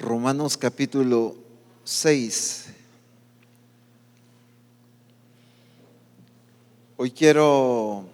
[0.00, 1.36] Romanos capítulo
[1.84, 2.68] 6.
[6.96, 8.06] Hoy quiero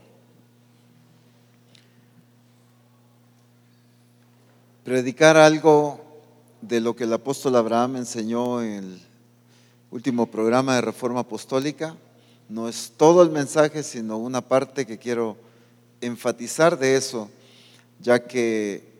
[4.82, 6.00] predicar algo
[6.60, 9.00] de lo que el apóstol Abraham enseñó en el
[9.92, 11.94] último programa de Reforma Apostólica.
[12.48, 15.36] No es todo el mensaje, sino una parte que quiero
[16.00, 17.30] enfatizar de eso,
[18.00, 18.95] ya que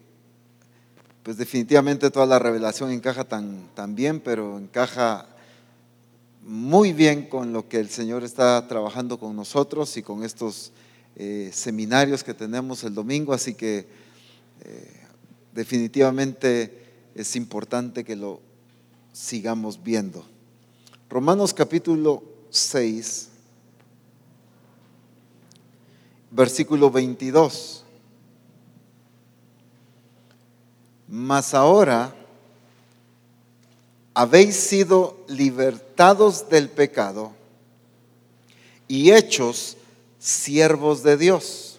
[1.27, 5.27] pues definitivamente toda la revelación encaja tan, tan bien, pero encaja
[6.45, 10.71] muy bien con lo que el Señor está trabajando con nosotros y con estos
[11.17, 13.89] eh, seminarios que tenemos el domingo, así que
[14.63, 15.01] eh,
[15.53, 18.41] definitivamente es importante que lo
[19.13, 20.25] sigamos viendo.
[21.11, 23.31] Romanos capítulo 6,
[26.31, 27.86] versículo 22.
[31.09, 32.15] Mas ahora
[34.15, 37.33] habéis sido libertados del pecado
[38.89, 39.77] y hechos
[40.19, 41.79] siervos de Dios.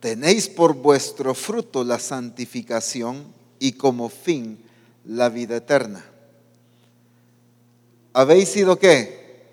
[0.00, 4.62] Tenéis por vuestro fruto la santificación y como fin
[5.04, 6.04] la vida eterna.
[8.12, 9.44] ¿Habéis sido qué?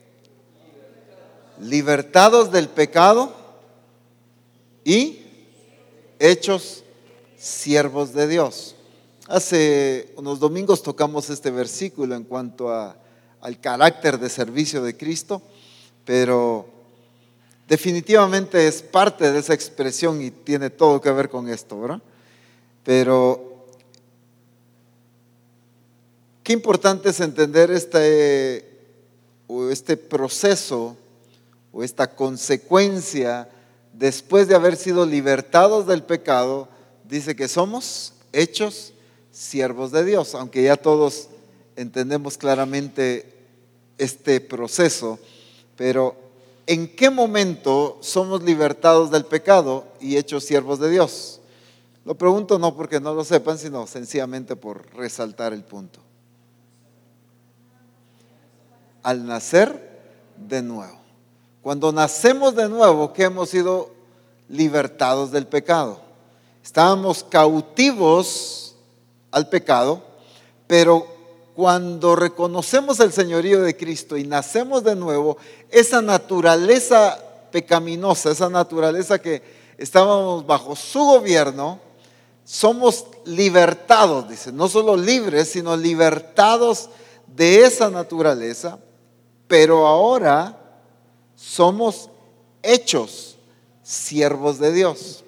[1.59, 3.35] Libertados del pecado
[4.85, 5.19] y
[6.19, 6.83] hechos
[7.37, 8.76] siervos de Dios.
[9.27, 12.95] Hace unos domingos tocamos este versículo en cuanto a,
[13.41, 15.41] al carácter de servicio de Cristo,
[16.05, 16.65] pero
[17.67, 22.01] definitivamente es parte de esa expresión y tiene todo que ver con esto, ¿verdad?
[22.85, 23.65] Pero
[26.41, 28.79] qué importante es entender este,
[29.47, 30.95] o este proceso
[31.73, 33.49] o esta consecuencia
[33.91, 36.69] después de haber sido libertados del pecado,
[37.03, 38.93] dice que somos hechos
[39.37, 41.27] siervos de Dios, aunque ya todos
[41.75, 43.45] entendemos claramente
[43.99, 45.19] este proceso,
[45.75, 46.15] pero
[46.65, 51.39] ¿en qué momento somos libertados del pecado y hechos siervos de Dios?
[52.03, 55.99] Lo pregunto no porque no lo sepan, sino sencillamente por resaltar el punto.
[59.03, 59.99] Al nacer
[60.35, 60.97] de nuevo.
[61.61, 63.91] Cuando nacemos de nuevo, que hemos sido
[64.49, 66.01] libertados del pecado.
[66.63, 68.66] Estábamos cautivos
[69.37, 70.03] al pecado,
[70.67, 71.07] pero
[71.55, 75.37] cuando reconocemos el señorío de Cristo y nacemos de nuevo,
[75.71, 77.17] esa naturaleza
[77.51, 79.41] pecaminosa, esa naturaleza que
[79.77, 81.79] estábamos bajo su gobierno,
[82.43, 86.89] somos libertados, dice, no solo libres, sino libertados
[87.25, 88.79] de esa naturaleza,
[89.47, 90.57] pero ahora
[91.35, 92.09] somos
[92.61, 93.37] hechos
[93.83, 95.23] siervos de Dios.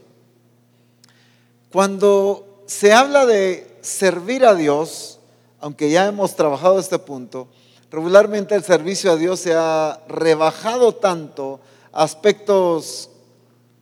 [1.72, 5.18] Cuando se habla de servir a Dios,
[5.59, 7.47] aunque ya hemos trabajado este punto,
[7.90, 11.59] regularmente el servicio a Dios se ha rebajado tanto
[11.91, 13.09] aspectos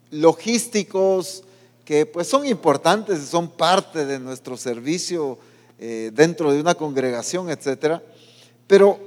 [0.09, 1.43] logísticos
[1.83, 5.37] que pues son importantes, son parte de nuestro servicio
[5.79, 8.01] eh, dentro de una congregación, etcétera.
[8.67, 8.97] Pero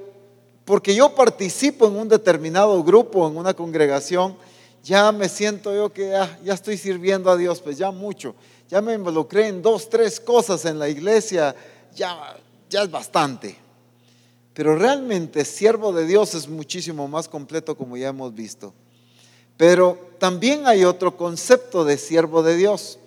[0.66, 4.36] porque yo participo en un determinado grupo, en una congregación,
[4.84, 8.34] ya me siento yo que ah, ya estoy sirviendo a Dios, pues ya mucho
[8.70, 11.56] ya me involucré en dos, tres cosas en la iglesia,
[11.94, 12.36] ya,
[12.68, 13.56] ya es bastante.
[14.54, 18.72] Pero realmente siervo de Dios es muchísimo más completo como ya hemos visto.
[19.56, 23.00] Pero también hay otro concepto de siervo de Dios.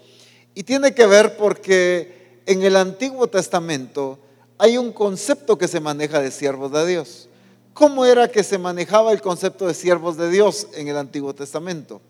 [0.54, 4.20] Y tiene que ver porque en el Antiguo Testamento
[4.58, 7.30] hay un concepto que se maneja de siervos de Dios.
[7.74, 12.02] ¿Cómo era que se manejaba el concepto de siervos de Dios en el Antiguo Testamento?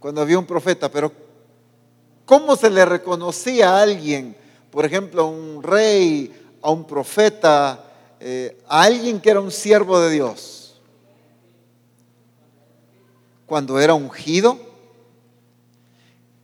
[0.00, 1.12] Cuando había un profeta, pero
[2.24, 4.34] ¿cómo se le reconocía a alguien,
[4.70, 7.84] por ejemplo, a un rey, a un profeta,
[8.18, 10.80] eh, a alguien que era un siervo de Dios?
[13.44, 14.58] Cuando era ungido.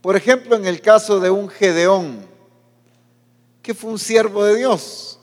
[0.03, 2.27] Por ejemplo, en el caso de un Gedeón,
[3.63, 5.19] que fue un siervo de Dios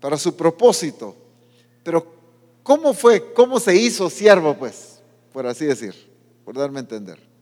[0.00, 1.14] para su propósito.
[1.84, 2.04] Pero
[2.64, 3.32] ¿cómo fue?
[3.32, 4.98] ¿Cómo se hizo siervo, pues?
[5.32, 5.94] Por así decir,
[6.44, 7.33] por darme a entender.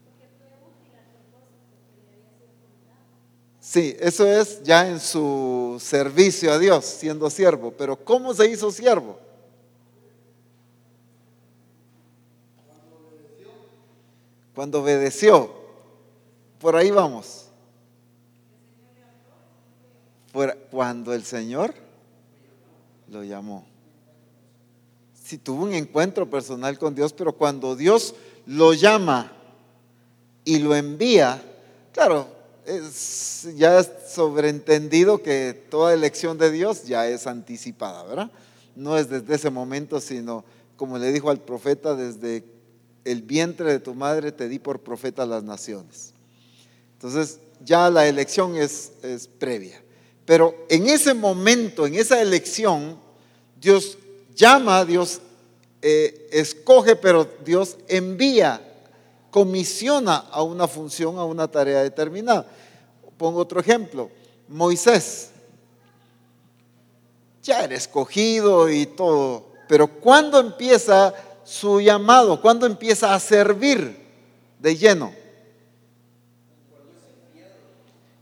[3.73, 7.73] Sí, eso es ya en su servicio a Dios, siendo siervo.
[7.73, 9.19] Pero ¿cómo se hizo siervo?
[14.55, 15.51] Cuando obedeció.
[16.61, 17.47] Por ahí vamos.
[20.71, 21.73] Cuando el Señor
[23.09, 23.65] lo llamó.
[25.15, 28.15] Si tuvo un encuentro personal con Dios, pero cuando Dios
[28.45, 29.33] lo llama
[30.45, 31.43] y lo envía,
[31.93, 38.31] Claro, es, ya es sobreentendido que toda elección de Dios ya es anticipada, ¿verdad?
[38.76, 40.44] No es desde ese momento, sino
[40.76, 42.44] como le dijo al profeta, desde
[43.05, 46.12] el vientre de tu madre te di por profeta a las naciones.
[46.94, 48.93] Entonces, ya la elección es,
[49.38, 49.82] previa.
[50.25, 52.97] Pero en ese momento, en esa elección,
[53.61, 53.99] Dios
[54.35, 55.20] llama, Dios
[55.82, 58.72] eh, escoge, pero Dios envía,
[59.32, 62.46] comisiona a una función, a una tarea determinada.
[63.17, 64.11] Pongo otro ejemplo.
[64.46, 65.31] Moisés.
[67.43, 71.12] Ya era escogido y todo, pero ¿cuándo empieza
[71.43, 72.40] su llamado?
[72.40, 73.99] ¿Cuándo empieza a servir
[74.61, 75.12] de lleno?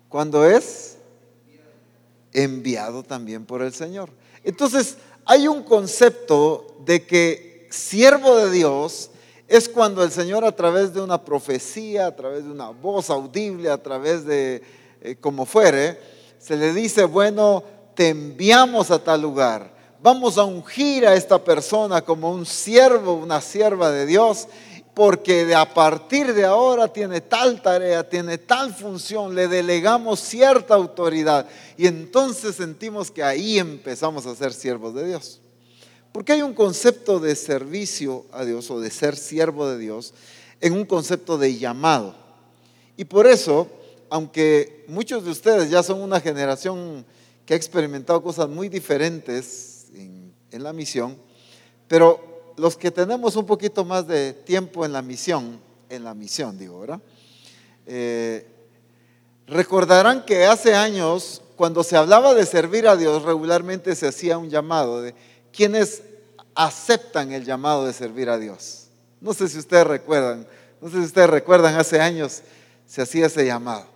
[0.08, 0.96] Cuando es
[2.32, 4.10] enviado también por el Señor.
[4.42, 4.96] Entonces,
[5.26, 9.10] hay un concepto de que siervo de Dios
[9.50, 13.68] es cuando el Señor a través de una profecía, a través de una voz audible,
[13.68, 14.62] a través de
[15.00, 15.98] eh, como fuere,
[16.38, 17.64] se le dice, bueno,
[17.96, 19.74] te enviamos a tal lugar.
[20.00, 24.46] Vamos a ungir a esta persona como un siervo, una sierva de Dios,
[24.94, 30.74] porque de a partir de ahora tiene tal tarea, tiene tal función, le delegamos cierta
[30.74, 35.39] autoridad y entonces sentimos que ahí empezamos a ser siervos de Dios.
[36.12, 40.12] Porque hay un concepto de servicio a Dios o de ser siervo de Dios
[40.60, 42.14] en un concepto de llamado.
[42.96, 43.68] Y por eso,
[44.08, 47.04] aunque muchos de ustedes ya son una generación
[47.46, 51.16] que ha experimentado cosas muy diferentes en, la misión,
[51.86, 56.58] pero los que tenemos un poquito más de tiempo en la misión, en la misión
[56.58, 57.00] digo, ¿verdad?
[57.86, 58.46] Eh,
[59.46, 64.50] recordarán que hace años, cuando se hablaba de servir a Dios, regularmente se hacía un
[64.50, 65.14] llamado de
[65.52, 66.02] quienes
[66.54, 68.88] aceptan el llamado de servir a Dios.
[69.20, 70.46] No sé si ustedes recuerdan,
[70.80, 72.42] no sé si ustedes recuerdan, hace años
[72.86, 73.86] se hacía ese llamado.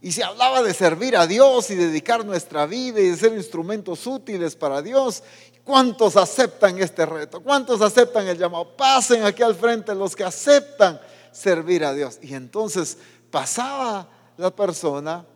[0.00, 4.06] Y se hablaba de servir a Dios y dedicar nuestra vida y de ser instrumentos
[4.06, 5.22] útiles para Dios.
[5.64, 7.40] ¿Cuántos aceptan este reto?
[7.40, 8.76] ¿Cuántos aceptan el llamado?
[8.76, 11.00] Pasen aquí al frente los que aceptan
[11.32, 12.18] servir a Dios.
[12.22, 12.96] Y entonces
[13.30, 15.26] pasaba la persona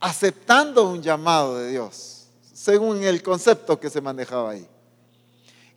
[0.00, 4.68] aceptando un llamado de Dios, según el concepto que se manejaba ahí.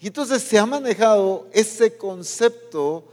[0.01, 3.06] Y entonces se ha manejado ese concepto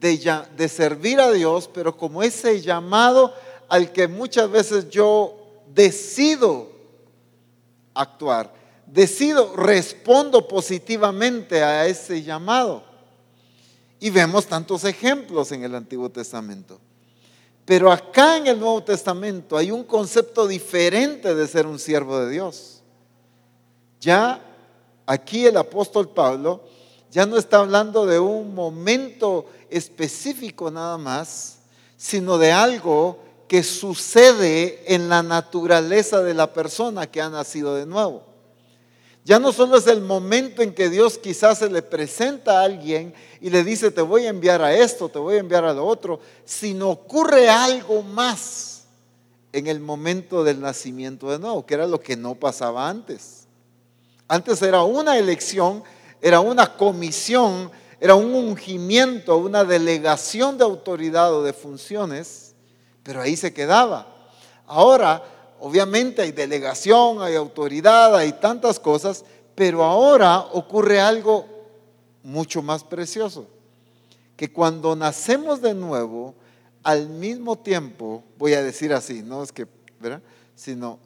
[0.00, 3.34] de, servir a Dios, pero como ese llamado
[3.68, 5.36] al que muchas veces yo
[5.74, 6.70] decido
[7.92, 8.56] actuar
[8.86, 12.84] decido, respondo positivamente a ese llamado.
[13.98, 16.78] Y vemos tantos ejemplos en el Antiguo Testamento.
[17.64, 22.30] Pero acá en el Nuevo Testamento hay un concepto diferente de ser un siervo de
[22.30, 22.82] Dios.
[24.00, 24.40] Ya
[25.06, 26.60] aquí el apóstol Pablo
[27.10, 31.58] ya no está hablando de un momento específico nada más,
[31.96, 33.18] sino de algo
[33.48, 38.22] que sucede en la naturaleza de la persona que ha nacido de nuevo.
[39.24, 43.12] Ya no solo es el momento en que Dios quizás se le presenta a alguien
[43.40, 45.84] y le dice, te voy a enviar a esto, te voy a enviar a lo
[45.84, 48.84] otro, sino ocurre algo más
[49.52, 53.45] en el momento del nacimiento de nuevo, que era lo que no pasaba antes.
[54.28, 55.84] Antes era una elección,
[56.20, 57.70] era una comisión,
[58.00, 62.54] era un ungimiento, una delegación de autoridad o de funciones,
[63.02, 64.06] pero ahí se quedaba.
[64.66, 65.22] Ahora
[65.60, 69.24] Obviamente hay delegación, hay autoridad, hay tantas cosas,
[69.54, 71.46] pero ahora ocurre algo
[72.22, 73.46] mucho más precioso,
[74.36, 76.34] que cuando nacemos de nuevo,
[76.82, 79.66] al mismo tiempo, voy a decir así, no es que,
[79.98, 80.22] ¿verdad?
[80.54, 80.98] Sino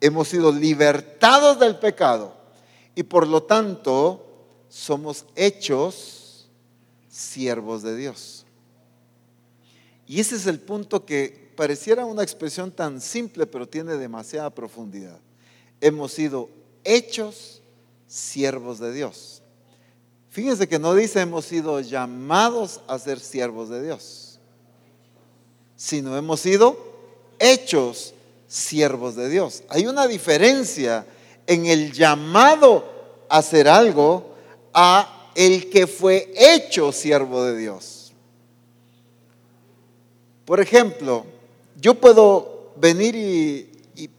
[0.00, 2.34] hemos sido libertados del pecado
[2.94, 4.24] y por lo tanto
[4.68, 6.48] somos hechos
[7.08, 8.44] siervos de Dios.
[10.06, 15.18] Y ese es el punto que pareciera una expresión tan simple, pero tiene demasiada profundidad.
[15.80, 16.48] Hemos sido
[16.84, 17.60] hechos
[18.06, 19.42] siervos de Dios.
[20.30, 24.38] Fíjense que no dice hemos sido llamados a ser siervos de Dios,
[25.76, 26.76] sino hemos sido
[27.38, 28.14] hechos
[28.48, 29.62] siervos de Dios.
[29.68, 31.06] Hay una diferencia
[31.46, 32.84] en el llamado
[33.28, 34.34] a hacer algo
[34.72, 38.12] a el que fue hecho siervo de Dios.
[40.44, 41.24] Por ejemplo,
[41.76, 44.10] yo puedo venir y,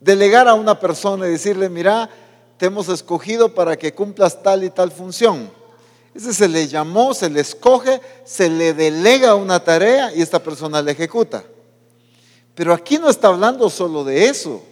[0.00, 2.10] delegar a una persona y decirle, mira,
[2.58, 5.50] te hemos escogido para que cumplas tal y tal función.
[6.14, 10.82] Ese se le llamó, se le escoge, se le delega una tarea y esta persona
[10.82, 11.42] la ejecuta.
[12.54, 14.62] Pero aquí no está hablando solo de eso.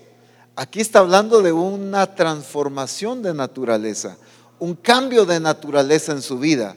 [0.54, 4.16] Aquí está hablando de una transformación de naturaleza,
[4.58, 6.76] un cambio de naturaleza en su vida.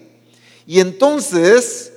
[0.66, 1.92] Y entonces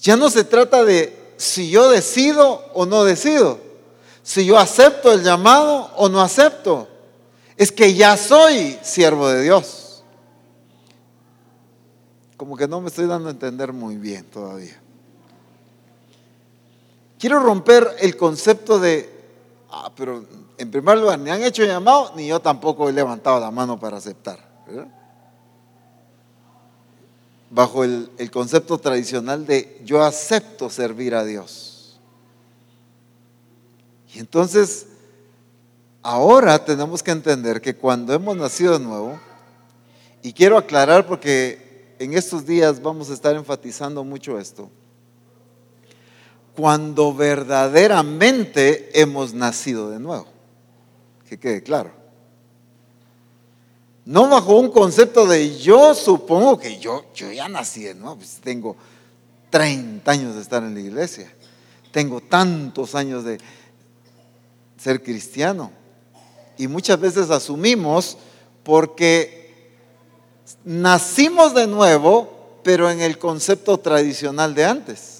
[0.00, 3.58] Ya no se trata de si yo decido o no decido,
[4.22, 6.88] si yo acepto el llamado o no acepto.
[7.56, 10.04] Es que ya soy siervo de Dios.
[12.36, 14.80] Como que no me estoy dando a entender muy bien todavía.
[17.18, 19.10] Quiero romper el concepto de,
[19.70, 20.24] ah, pero
[20.56, 23.96] en primer lugar, ni han hecho llamado, ni yo tampoco he levantado la mano para
[23.96, 24.38] aceptar.
[27.50, 31.98] Bajo el, el concepto tradicional de yo acepto servir a Dios.
[34.14, 34.86] Y entonces,
[36.02, 39.18] ahora tenemos que entender que cuando hemos nacido de nuevo,
[40.22, 44.70] y quiero aclarar porque en estos días vamos a estar enfatizando mucho esto,
[46.58, 50.26] cuando verdaderamente hemos nacido de nuevo.
[51.28, 51.92] Que quede claro.
[54.04, 58.40] No bajo un concepto de yo supongo que yo, yo ya nací de nuevo, pues
[58.42, 58.74] tengo
[59.50, 61.32] 30 años de estar en la iglesia,
[61.92, 63.38] tengo tantos años de
[64.78, 65.70] ser cristiano.
[66.56, 68.18] Y muchas veces asumimos
[68.64, 69.76] porque
[70.64, 75.17] nacimos de nuevo, pero en el concepto tradicional de antes.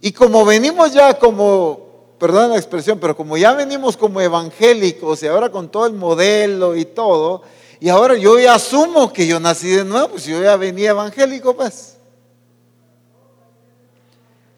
[0.00, 5.26] Y como venimos ya como, perdón la expresión, pero como ya venimos como evangélicos y
[5.26, 7.42] ahora con todo el modelo y todo,
[7.80, 11.56] y ahora yo ya asumo que yo nací de nuevo, pues yo ya venía evangélico,
[11.56, 11.96] pues.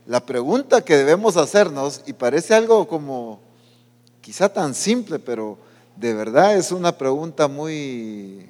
[0.06, 3.40] La pregunta que debemos hacernos, y parece algo como
[4.20, 5.56] quizá tan simple, pero
[5.96, 8.46] de verdad es una pregunta muy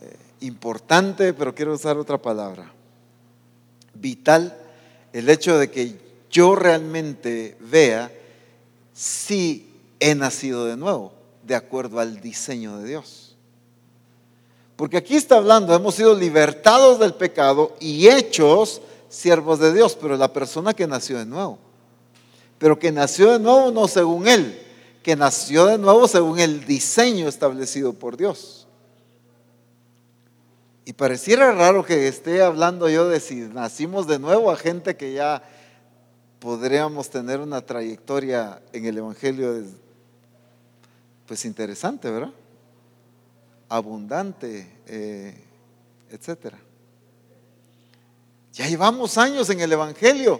[0.00, 2.72] eh, importante, pero quiero usar otra palabra,
[3.94, 4.58] vital
[5.14, 5.94] el hecho de que
[6.28, 8.10] yo realmente vea
[8.92, 11.12] si he nacido de nuevo,
[11.44, 13.36] de acuerdo al diseño de Dios.
[14.74, 20.16] Porque aquí está hablando, hemos sido libertados del pecado y hechos siervos de Dios, pero
[20.16, 21.60] la persona que nació de nuevo,
[22.58, 24.60] pero que nació de nuevo no según Él,
[25.04, 28.63] que nació de nuevo según el diseño establecido por Dios.
[30.84, 35.14] Y pareciera raro que esté hablando yo de si nacimos de nuevo a gente que
[35.14, 35.42] ya
[36.40, 39.64] podríamos tener una trayectoria en el Evangelio,
[41.26, 42.32] pues interesante, ¿verdad?
[43.70, 45.34] Abundante, eh,
[46.10, 46.58] etcétera.
[48.52, 50.38] Ya llevamos años en el Evangelio.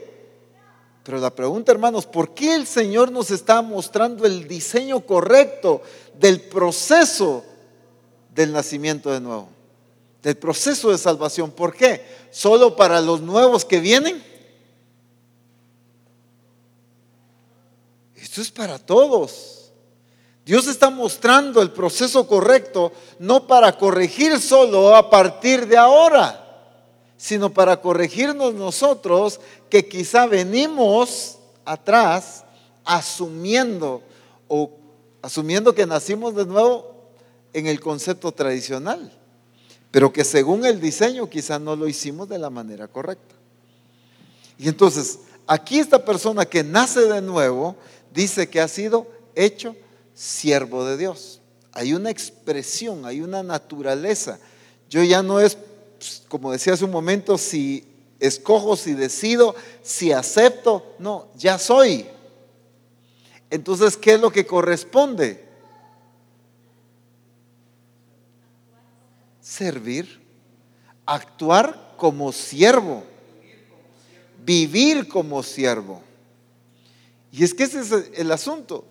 [1.05, 5.81] Pero la pregunta, hermanos, ¿por qué el Señor nos está mostrando el diseño correcto
[6.19, 7.45] del proceso
[8.35, 9.54] del nacimiento de nuevo?
[10.25, 11.51] Del proceso de salvación.
[11.51, 12.03] ¿Por qué?
[12.31, 14.25] ¿Solo para los nuevos que vienen?
[18.17, 19.71] Esto es para todos.
[20.47, 26.41] Dios está mostrando el proceso correcto no para corregir solo a partir de ahora,
[27.19, 32.45] sino para corregirnos nosotros que quizá venimos atrás
[32.85, 34.03] asumiendo
[34.49, 34.71] o
[35.21, 37.11] asumiendo que nacimos de nuevo
[37.53, 39.13] en el concepto tradicional
[39.95, 43.37] pero que según el diseño quizá no lo hicimos de la manera correcta.
[44.59, 47.77] Y entonces, aquí esta persona que nace de nuevo
[48.13, 49.77] dice que ha sido hecho
[50.13, 51.41] siervo de Dios.
[51.71, 54.41] Hay una expresión, hay una naturaleza.
[54.91, 55.57] Yo ya no es,
[55.97, 57.85] pues, como decía hace un momento, si
[58.19, 62.09] escojo, si decido, si acepto, no, ya soy.
[63.49, 65.45] Entonces, ¿qué es lo que corresponde?
[69.55, 70.21] Servir,
[71.07, 73.05] actuar como siervo,
[74.45, 76.03] vivir como siervo.
[77.31, 78.85] Y es que ese es el asunto.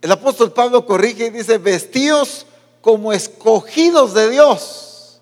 [0.00, 2.46] El apóstol Pablo corrige y dice, vestidos
[2.80, 5.20] como escogidos de Dios.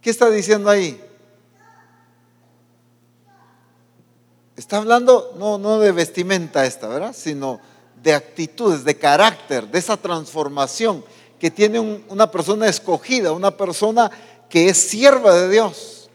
[0.00, 1.00] ¿Qué está diciendo ahí?
[4.56, 7.14] Está hablando no, no de vestimenta esta, ¿verdad?
[7.16, 7.60] Sino
[8.02, 11.04] de actitudes, de carácter, de esa transformación
[11.38, 14.10] que tiene una persona escogida, una persona
[14.48, 16.08] que es sierva de Dios.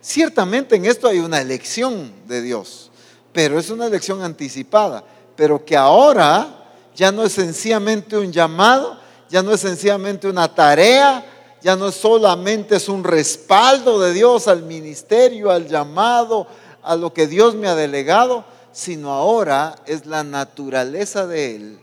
[0.00, 2.90] Ciertamente en esto hay una elección de Dios,
[3.32, 5.04] pero es una elección anticipada,
[5.36, 6.64] pero que ahora
[6.94, 8.98] ya no es sencillamente un llamado,
[9.28, 11.24] ya no es sencillamente una tarea,
[11.62, 16.46] ya no es solamente es un respaldo de Dios al ministerio, al llamado,
[16.82, 21.78] a lo que Dios me ha delegado, sino ahora es la naturaleza de Él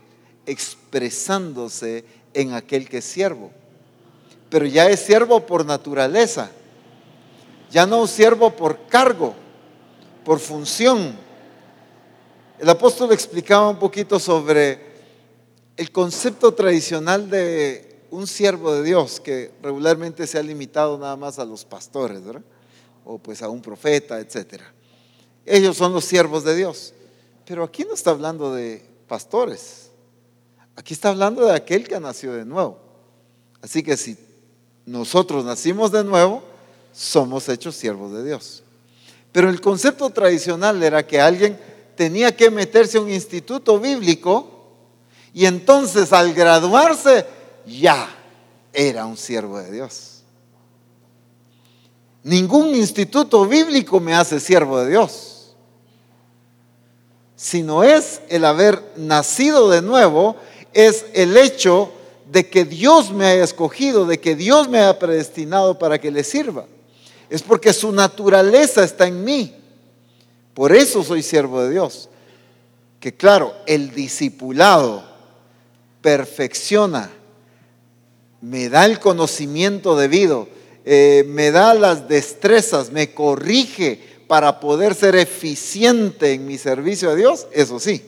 [0.92, 3.50] expresándose en aquel que es siervo.
[4.50, 6.50] Pero ya es siervo por naturaleza,
[7.70, 9.34] ya no siervo por cargo,
[10.22, 11.16] por función.
[12.58, 14.92] El apóstol explicaba un poquito sobre
[15.78, 21.38] el concepto tradicional de un siervo de Dios, que regularmente se ha limitado nada más
[21.38, 22.42] a los pastores, ¿verdad?
[23.06, 24.60] O pues a un profeta, etc.
[25.46, 26.92] Ellos son los siervos de Dios.
[27.46, 29.91] Pero aquí no está hablando de pastores.
[30.76, 32.78] Aquí está hablando de aquel que nació de nuevo.
[33.60, 34.16] Así que si
[34.86, 36.42] nosotros nacimos de nuevo,
[36.92, 38.62] somos hechos siervos de Dios.
[39.30, 41.58] Pero el concepto tradicional era que alguien
[41.96, 44.48] tenía que meterse a un instituto bíblico
[45.32, 47.26] y entonces al graduarse
[47.66, 48.08] ya
[48.72, 50.22] era un siervo de Dios.
[52.24, 55.54] Ningún instituto bíblico me hace siervo de Dios,
[57.34, 60.36] sino es el haber nacido de nuevo,
[60.74, 61.92] es el hecho
[62.30, 66.24] de que Dios me haya escogido, de que Dios me haya predestinado para que le
[66.24, 66.66] sirva.
[67.28, 69.54] Es porque su naturaleza está en mí.
[70.54, 72.08] Por eso soy siervo de Dios.
[73.00, 75.04] Que claro, el discipulado
[76.00, 77.10] perfecciona,
[78.40, 80.48] me da el conocimiento debido,
[80.84, 87.14] eh, me da las destrezas, me corrige para poder ser eficiente en mi servicio a
[87.14, 88.02] Dios, eso sí.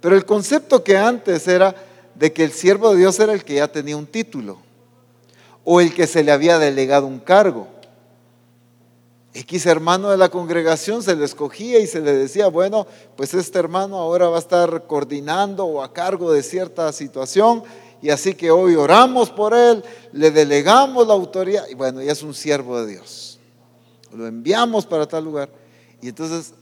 [0.00, 1.74] Pero el concepto que antes era
[2.14, 4.58] de que el siervo de Dios era el que ya tenía un título
[5.64, 7.66] o el que se le había delegado un cargo.
[9.34, 12.86] X hermano de la congregación se le escogía y se le decía, bueno,
[13.16, 17.62] pues este hermano ahora va a estar coordinando o a cargo de cierta situación
[18.00, 22.22] y así que hoy oramos por él, le delegamos la autoridad y bueno, ya es
[22.22, 23.38] un siervo de Dios.
[24.12, 25.50] Lo enviamos para tal lugar
[26.00, 26.54] y entonces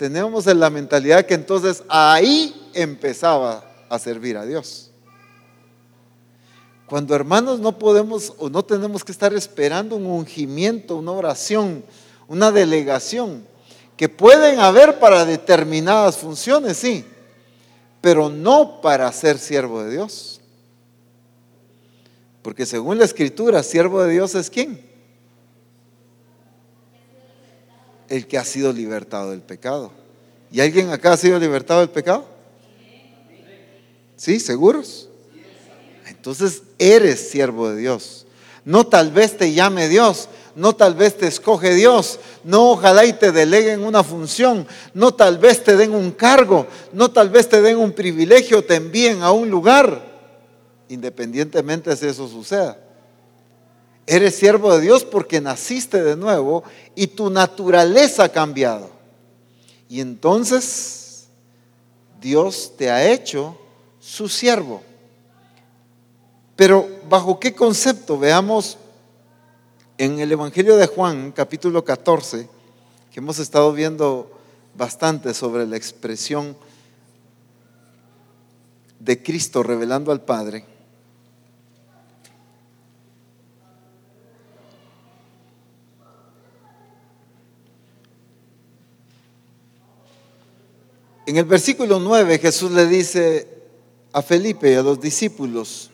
[0.00, 4.90] tenemos en la mentalidad que entonces ahí empezaba a servir a Dios.
[6.86, 11.84] Cuando hermanos no podemos o no tenemos que estar esperando un ungimiento, una oración,
[12.28, 13.44] una delegación,
[13.98, 17.04] que pueden haber para determinadas funciones, sí,
[18.00, 20.40] pero no para ser siervo de Dios.
[22.40, 24.89] Porque según la escritura, siervo de Dios es quién?
[28.10, 29.92] El que ha sido libertado del pecado.
[30.52, 32.26] ¿Y alguien acá ha sido libertado del pecado?
[34.16, 34.38] ¿Sí?
[34.38, 35.08] ¿Seguros?
[36.06, 38.26] Entonces eres siervo de Dios.
[38.66, 43.12] No tal vez te llame Dios, no tal vez te escoge Dios, no ojalá y
[43.14, 47.62] te deleguen una función, no tal vez te den un cargo, no tal vez te
[47.62, 50.04] den un privilegio, te envíen a un lugar,
[50.88, 52.78] independientemente si eso suceda.
[54.12, 56.64] Eres siervo de Dios porque naciste de nuevo
[56.96, 58.90] y tu naturaleza ha cambiado.
[59.88, 61.28] Y entonces
[62.20, 63.56] Dios te ha hecho
[64.00, 64.82] su siervo.
[66.56, 68.18] Pero ¿bajo qué concepto?
[68.18, 68.78] Veamos
[69.96, 72.48] en el Evangelio de Juan, capítulo 14,
[73.12, 74.28] que hemos estado viendo
[74.74, 76.56] bastante sobre la expresión
[78.98, 80.64] de Cristo revelando al Padre,
[91.30, 93.46] En el versículo 9 Jesús le dice
[94.12, 95.88] a Felipe y a los discípulos,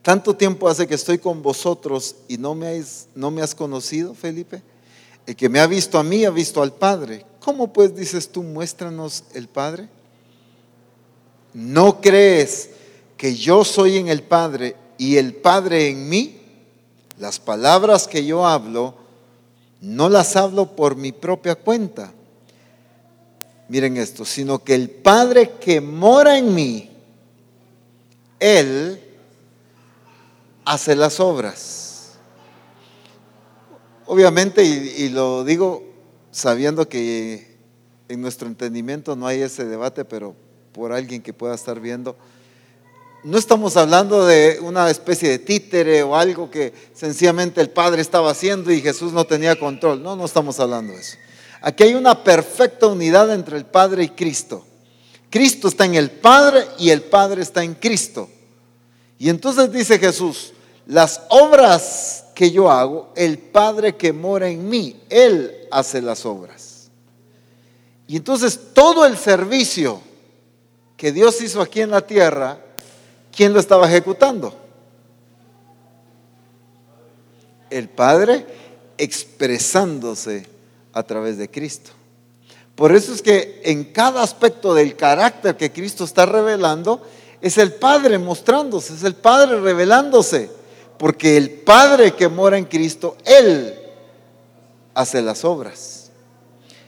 [0.00, 2.84] tanto tiempo hace que estoy con vosotros y no me,
[3.16, 4.62] no me has conocido, Felipe.
[5.26, 7.26] El que me ha visto a mí ha visto al Padre.
[7.40, 9.88] ¿Cómo pues dices tú, muéstranos el Padre?
[11.52, 12.70] ¿No crees
[13.16, 16.40] que yo soy en el Padre y el Padre en mí?
[17.18, 18.94] Las palabras que yo hablo,
[19.80, 22.12] no las hablo por mi propia cuenta.
[23.72, 26.90] Miren esto, sino que el Padre que mora en mí,
[28.38, 29.00] Él
[30.66, 32.18] hace las obras.
[34.04, 35.84] Obviamente, y, lo digo
[36.30, 37.56] sabiendo que
[38.10, 40.36] en nuestro entendimiento no hay ese debate, pero
[40.72, 42.14] por alguien que pueda estar viendo,
[43.24, 48.32] no estamos hablando de una especie de títere o algo que sencillamente el Padre estaba
[48.32, 50.02] haciendo y Jesús no tenía control.
[50.02, 51.16] No, no estamos hablando de eso.
[51.62, 54.66] Aquí hay una perfecta unidad entre el Padre y Cristo.
[55.30, 58.28] Cristo está en el Padre y el Padre está en Cristo.
[59.16, 60.52] Y entonces dice Jesús,
[60.86, 66.90] las obras que yo hago, el Padre que mora en mí, Él hace las obras.
[68.08, 70.00] Y entonces todo el servicio
[70.96, 72.58] que Dios hizo aquí en la tierra,
[73.34, 74.54] ¿quién lo estaba ejecutando?
[77.70, 78.44] El Padre
[78.98, 80.51] expresándose
[80.92, 81.90] a través de Cristo.
[82.74, 87.02] Por eso es que en cada aspecto del carácter que Cristo está revelando,
[87.40, 90.50] es el Padre mostrándose, es el Padre revelándose,
[90.98, 93.74] porque el Padre que mora en Cristo, Él
[94.94, 96.10] hace las obras.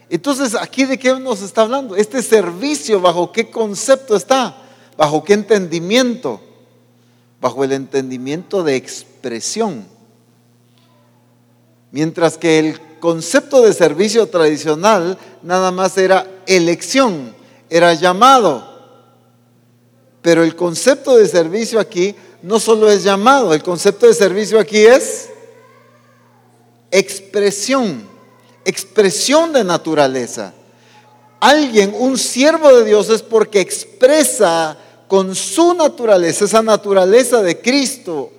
[0.09, 1.95] Entonces, ¿aquí de qué nos está hablando?
[1.95, 4.55] Este servicio, ¿bajo qué concepto está?
[4.97, 6.41] ¿Bajo qué entendimiento?
[7.45, 9.85] bajo el entendimiento de expresión.
[11.91, 17.35] Mientras que el concepto de servicio tradicional nada más era elección,
[17.69, 18.67] era llamado.
[20.23, 24.79] Pero el concepto de servicio aquí no solo es llamado, el concepto de servicio aquí
[24.79, 25.29] es
[26.89, 28.09] expresión,
[28.65, 30.55] expresión de naturaleza.
[31.39, 38.31] Alguien, un siervo de Dios es porque expresa con su naturaleza, esa naturaleza de Cristo,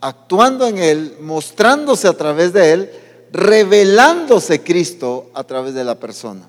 [0.00, 2.99] actuando en Él, mostrándose a través de Él,
[3.32, 6.48] revelándose Cristo a través de la persona.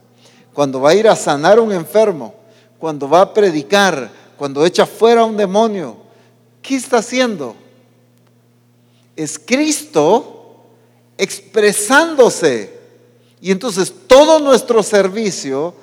[0.53, 2.33] Cuando va a ir a sanar a un enfermo,
[2.79, 5.97] cuando va a predicar, cuando echa fuera a un demonio,
[6.61, 7.55] ¿qué está haciendo?
[9.15, 10.65] Es Cristo
[11.17, 12.79] expresándose.
[13.39, 15.75] Y entonces todo nuestro servicio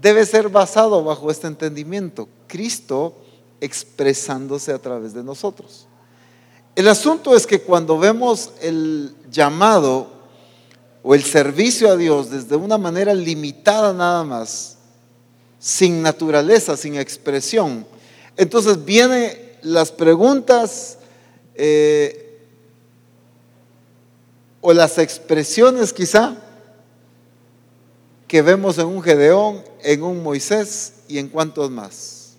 [0.00, 2.28] debe ser basado bajo este entendimiento.
[2.46, 3.14] Cristo
[3.60, 5.86] expresándose a través de nosotros.
[6.76, 10.13] El asunto es que cuando vemos el llamado
[11.06, 14.78] o el servicio a Dios desde una manera limitada nada más,
[15.60, 17.86] sin naturaleza, sin expresión,
[18.38, 20.98] entonces vienen las preguntas
[21.54, 22.40] eh,
[24.62, 26.36] o las expresiones quizá
[28.26, 32.32] que vemos en un Gedeón, en un Moisés y en cuantos más.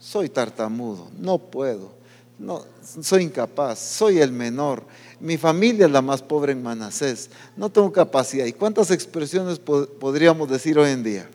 [0.00, 1.92] Soy tartamudo, no puedo,
[2.40, 2.64] no,
[3.02, 4.82] soy incapaz, soy el menor,
[5.20, 8.46] mi familia es la más pobre en Manasés, no tengo capacidad.
[8.46, 11.28] ¿Y cuántas expresiones podríamos decir hoy en día?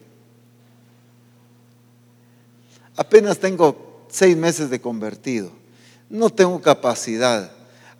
[2.96, 5.52] Apenas tengo seis meses de convertido,
[6.10, 7.52] no tengo capacidad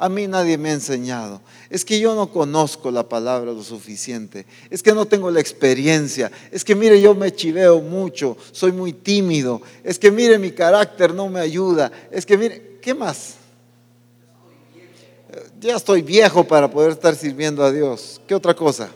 [0.04, 1.42] a mí nadie me ha enseñado.
[1.70, 4.46] Es que yo no conozco la palabra lo suficiente.
[4.70, 6.30] Es que no tengo la experiencia.
[6.52, 8.36] Es que mire, yo me chiveo mucho.
[8.52, 9.62] Soy muy tímido.
[9.82, 11.90] Es que mire, mi carácter no me ayuda.
[12.12, 13.36] Es que mire, ¿qué más?
[15.60, 18.22] Ya estoy viejo para poder estar sirviendo a Dios.
[18.28, 18.90] ¿Qué otra cosa?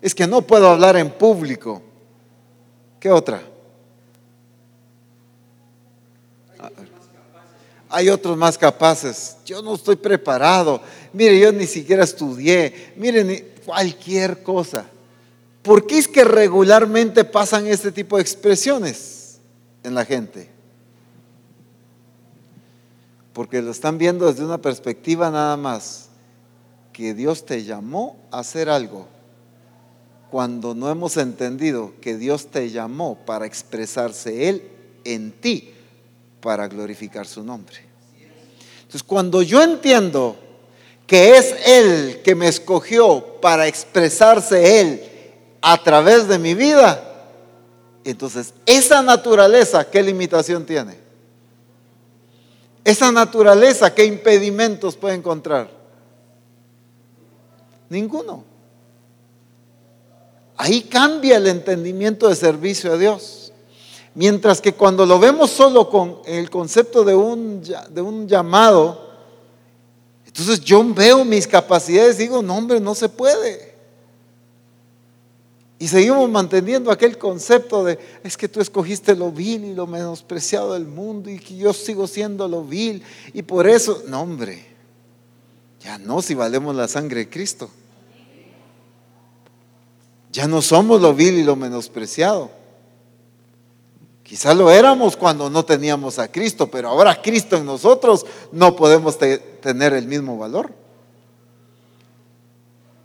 [0.00, 1.82] Es que no puedo hablar en público.
[2.98, 3.42] ¿Qué otra?
[7.92, 9.36] hay otros más capaces.
[9.44, 10.80] Yo no estoy preparado.
[11.12, 12.94] Mire, yo ni siquiera estudié.
[12.96, 14.86] Miren, cualquier cosa.
[15.62, 19.38] ¿Por qué es que regularmente pasan este tipo de expresiones
[19.82, 20.51] en la gente?
[23.32, 26.08] Porque lo están viendo desde una perspectiva nada más,
[26.92, 29.06] que Dios te llamó a hacer algo,
[30.30, 34.62] cuando no hemos entendido que Dios te llamó para expresarse Él
[35.04, 35.72] en ti
[36.40, 37.76] para glorificar su nombre.
[38.82, 40.36] Entonces, cuando yo entiendo
[41.06, 45.02] que es Él que me escogió para expresarse Él
[45.60, 47.28] a través de mi vida,
[48.04, 51.01] entonces esa naturaleza, ¿qué limitación tiene?
[52.84, 55.70] Esa naturaleza, ¿qué impedimentos puede encontrar?
[57.88, 58.44] Ninguno.
[60.56, 63.52] Ahí cambia el entendimiento de servicio a Dios.
[64.14, 69.10] Mientras que cuando lo vemos solo con el concepto de un, de un llamado,
[70.26, 73.71] entonces yo veo mis capacidades y digo, no hombre, no se puede.
[75.82, 80.74] Y seguimos manteniendo aquel concepto de, es que tú escogiste lo vil y lo menospreciado
[80.74, 83.02] del mundo y que yo sigo siendo lo vil.
[83.32, 84.64] Y por eso, no hombre,
[85.80, 87.68] ya no si valemos la sangre de Cristo.
[90.30, 92.52] Ya no somos lo vil y lo menospreciado.
[94.22, 99.18] Quizás lo éramos cuando no teníamos a Cristo, pero ahora Cristo en nosotros no podemos
[99.18, 100.81] tener el mismo valor.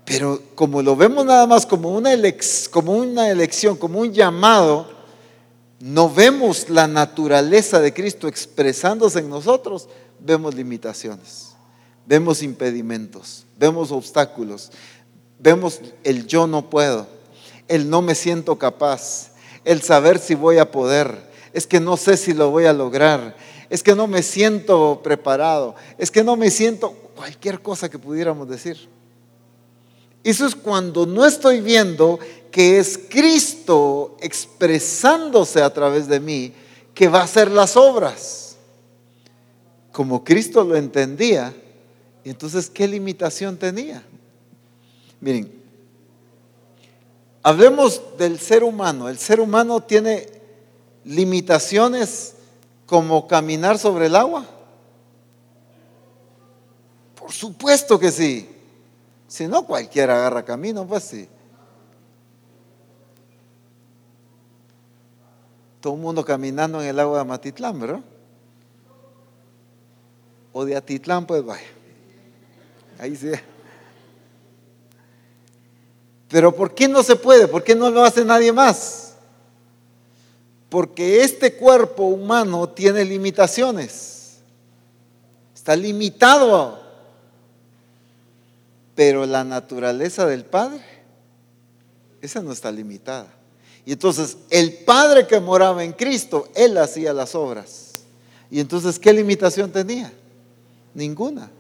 [0.07, 2.11] Pero como lo vemos nada más como una,
[2.71, 4.87] como una elección, como un llamado,
[5.81, 11.49] no vemos la naturaleza de Cristo expresándose en nosotros, vemos limitaciones,
[12.05, 14.71] vemos impedimentos, vemos obstáculos,
[15.39, 17.05] vemos el yo no puedo,
[17.67, 19.31] el no me siento capaz,
[19.65, 23.35] el saber si voy a poder, es que no sé si lo voy a lograr,
[23.69, 28.47] es que no me siento preparado, es que no me siento cualquier cosa que pudiéramos
[28.47, 28.87] decir.
[30.29, 32.19] Eso es cuando no estoy viendo
[32.51, 36.51] que es Cristo expresándose a través de mí
[36.93, 38.57] que va a hacer las obras.
[39.91, 41.53] Como Cristo lo entendía,
[42.25, 44.03] entonces ¿qué limitación tenía?
[45.21, 45.57] Miren,
[47.47, 49.07] Hablemos del ser humano.
[49.07, 50.27] El ser humano tiene
[51.05, 52.33] limitaciones
[52.85, 54.45] como caminar sobre el agua.
[57.15, 58.56] Por supuesto que sí.
[59.27, 61.27] Si no, cualquiera agarra camino, pues sí.
[65.81, 68.01] Todo el mundo caminando en el agua de Matitlán, ¿verdad?
[70.57, 71.67] o de Atitlán, pues vaya.
[72.97, 73.29] Ahí sí.
[76.29, 77.47] Pero ¿por qué no se puede?
[77.47, 79.13] ¿Por qué no lo hace nadie más?
[80.67, 84.39] Porque este cuerpo humano tiene limitaciones.
[85.53, 86.86] Está limitado.
[88.97, 90.81] Pero la naturaleza del Padre,
[92.19, 93.27] esa no está limitada.
[93.85, 98.05] Y entonces el Padre que moraba en Cristo, Él hacía las obras.
[98.49, 100.11] Y entonces, ¿qué limitación tenía?
[100.95, 101.51] Ninguna.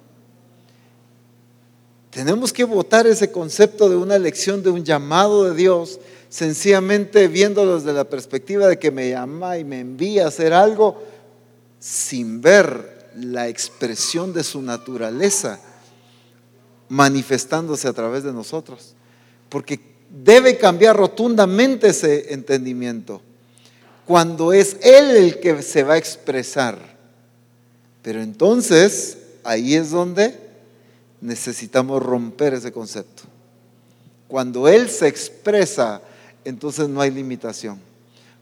[2.09, 7.75] Tenemos que votar ese concepto de una elección, de un llamado de Dios, sencillamente viéndolo
[7.75, 11.03] desde la perspectiva de que me llama y me envía a hacer algo
[11.79, 15.59] sin ver la expresión de su naturaleza
[16.89, 18.93] manifestándose a través de nosotros.
[19.49, 23.21] Porque debe cambiar rotundamente ese entendimiento
[24.05, 26.77] cuando es Él el que se va a expresar.
[28.01, 30.39] Pero entonces ahí es donde
[31.19, 33.23] necesitamos romper ese concepto.
[34.29, 36.01] Cuando Él se expresa,
[36.45, 37.79] entonces no hay limitación.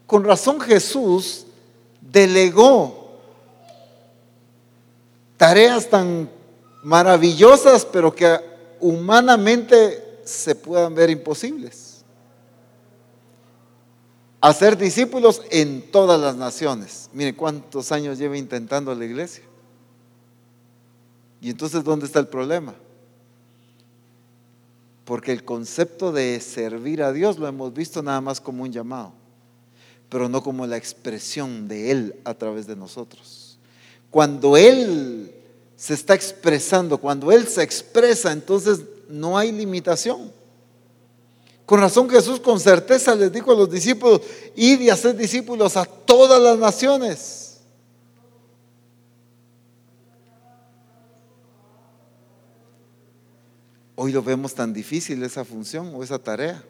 [0.06, 1.46] Con razón Jesús
[2.00, 3.18] delegó
[5.36, 6.30] tareas tan
[6.86, 8.38] maravillosas, pero que
[8.78, 12.04] humanamente se puedan ver imposibles.
[14.40, 17.10] Hacer discípulos en todas las naciones.
[17.12, 19.42] Mire cuántos años lleva intentando la iglesia.
[21.40, 22.72] Y entonces, ¿dónde está el problema?
[25.04, 29.12] Porque el concepto de servir a Dios lo hemos visto nada más como un llamado,
[30.08, 33.58] pero no como la expresión de Él a través de nosotros.
[34.08, 35.32] Cuando Él
[35.76, 40.32] se está expresando, cuando Él se expresa, entonces no hay limitación.
[41.66, 44.22] Con razón Jesús con certeza les dijo a los discípulos,
[44.54, 47.60] id y hacer discípulos a todas las naciones.
[53.96, 56.62] Hoy lo vemos tan difícil esa función o esa tarea.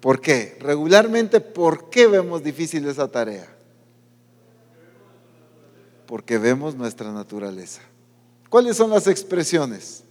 [0.00, 0.56] ¿Por qué?
[0.60, 3.55] Regularmente, ¿por qué vemos difícil esa tarea?
[6.06, 7.82] Porque vemos nuestra naturaleza.
[8.48, 10.04] ¿Cuáles son las expresiones?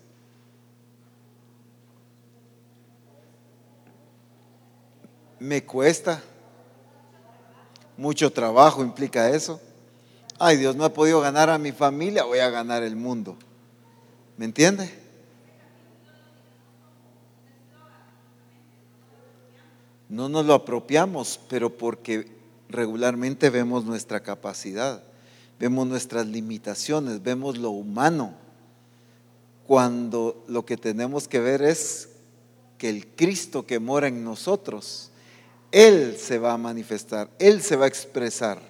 [5.39, 6.21] Me cuesta.
[7.97, 9.61] Mucho trabajo implica eso.
[10.37, 13.37] Ay, Dios, no he podido ganar a mi familia, voy a ganar el mundo.
[14.37, 15.05] ¿Me entiende?
[20.09, 22.35] No nos lo apropiamos, pero porque
[22.69, 25.03] regularmente vemos nuestra capacidad,
[25.59, 28.33] vemos nuestras limitaciones, vemos lo humano,
[29.67, 32.09] cuando lo que tenemos que ver es
[32.77, 35.09] que el Cristo que mora en nosotros,
[35.71, 38.61] Él se va a manifestar, Él se va a expresar,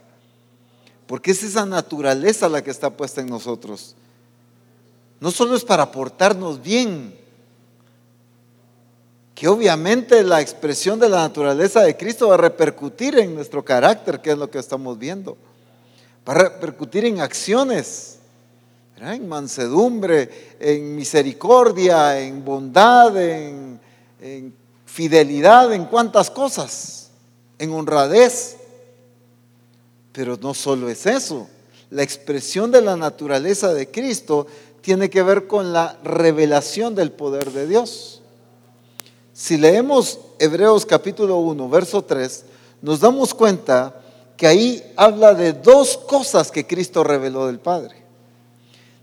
[1.07, 3.95] porque es esa naturaleza la que está puesta en nosotros.
[5.19, 7.15] No solo es para portarnos bien,
[9.33, 14.21] que obviamente la expresión de la naturaleza de Cristo va a repercutir en nuestro carácter,
[14.21, 15.37] que es lo que estamos viendo.
[16.27, 18.17] Va a repercutir en acciones,
[18.99, 23.79] en mansedumbre, en misericordia, en bondad, en,
[24.19, 27.09] en fidelidad, en cuantas cosas,
[27.59, 28.57] en honradez.
[30.11, 31.47] Pero no solo es eso.
[31.89, 34.47] La expresión de la naturaleza de Cristo
[34.81, 38.21] tiene que ver con la revelación del poder de Dios.
[39.33, 42.45] Si leemos Hebreos capítulo 1, verso 3,
[42.81, 44.01] nos damos cuenta
[44.37, 48.03] que ahí habla de dos cosas que Cristo reveló del Padre.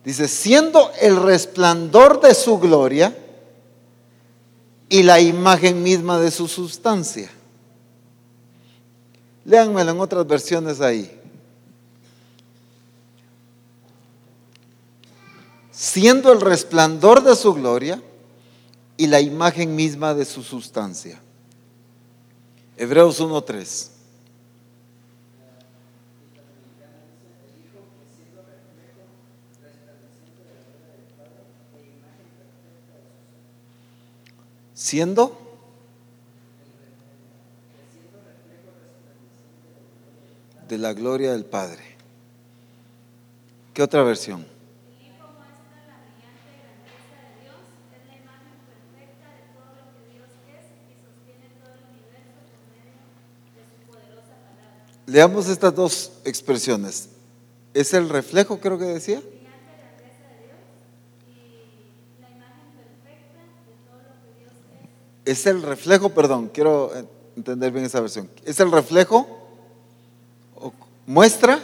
[0.04, 3.16] Dice, siendo el resplandor de su gloria
[4.88, 7.30] y la imagen misma de su sustancia.
[9.44, 11.18] Léanmelo en otras versiones ahí.
[15.70, 18.02] Siendo el resplandor de su gloria
[18.96, 21.20] y la imagen misma de su sustancia.
[22.76, 23.91] Hebreos 1.3.
[34.82, 35.38] Siendo
[40.66, 41.84] de la gloria del Padre.
[43.72, 44.44] ¿Qué otra versión?
[55.06, 57.08] Leamos estas dos expresiones.
[57.72, 59.22] ¿Es el reflejo, creo que decía?
[65.24, 66.92] Es el reflejo, perdón, quiero
[67.36, 68.28] entender bien esa versión.
[68.44, 69.26] ¿Es el reflejo?
[71.06, 71.60] ¿Muestra?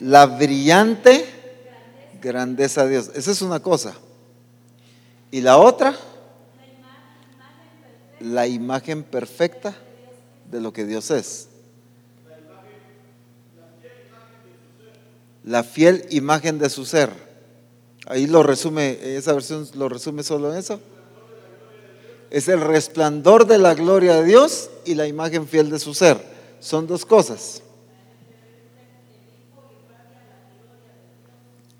[0.00, 1.26] La brillante
[2.20, 3.10] Grandeza de Dios.
[3.14, 3.94] Esa es una cosa.
[5.30, 5.94] ¿Y la otra?
[8.20, 9.76] La imagen perfecta
[10.50, 11.48] de lo que Dios es.
[15.44, 17.10] La fiel imagen de su ser.
[18.06, 20.80] Ahí lo resume, esa versión lo resume solo en eso.
[22.30, 26.18] Es el resplandor de la gloria de Dios y la imagen fiel de su ser.
[26.60, 27.62] Son dos cosas.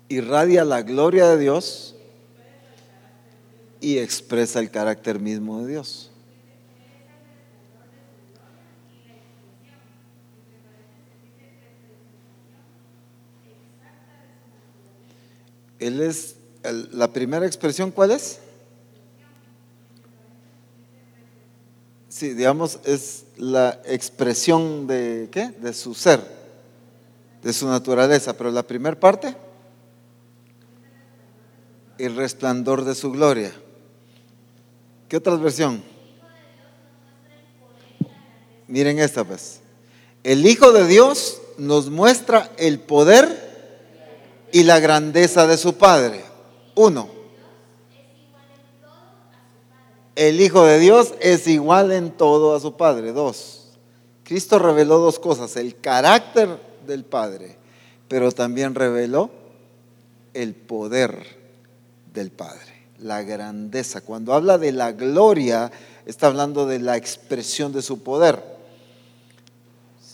[0.07, 1.95] Irradia la gloria de Dios
[3.79, 6.09] y expresa el carácter mismo de Dios.
[15.79, 16.35] Él es,
[16.91, 18.39] la primera expresión, ¿cuál es?
[22.09, 25.51] Sí, digamos, es la expresión de qué?
[25.51, 26.19] De su ser,
[27.43, 28.33] de su naturaleza.
[28.35, 29.35] Pero la primera parte,
[31.99, 33.53] el resplandor de su gloria.
[35.07, 35.83] ¿Qué otra versión?
[38.67, 39.59] Miren esta pues.
[40.23, 43.49] El Hijo de Dios nos muestra el poder
[44.51, 46.23] y la grandeza de su Padre.
[46.73, 47.18] Uno.
[50.19, 53.13] El Hijo de Dios es igual en todo a su Padre.
[53.13, 53.67] Dos.
[54.25, 56.49] Cristo reveló dos cosas, el carácter
[56.85, 57.55] del Padre,
[58.09, 59.29] pero también reveló
[60.33, 61.25] el poder
[62.13, 64.01] del Padre, la grandeza.
[64.01, 65.71] Cuando habla de la gloria,
[66.05, 68.43] está hablando de la expresión de su poder.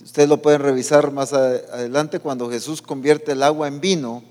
[0.03, 4.23] Ustedes lo pueden revisar más adelante cuando Jesús convierte el agua en vino,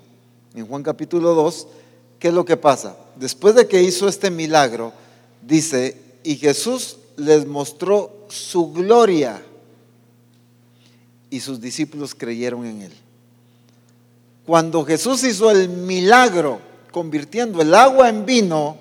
[0.54, 1.66] en Juan capítulo 2,
[2.20, 2.96] ¿qué es lo que pasa?
[3.16, 4.92] Después de que hizo este milagro,
[5.46, 9.42] dice, y Jesús les mostró su gloria
[11.30, 12.92] y sus discípulos creyeron en él.
[14.46, 16.60] Cuando Jesús hizo el milagro
[16.92, 18.76] convirtiendo el agua en vino,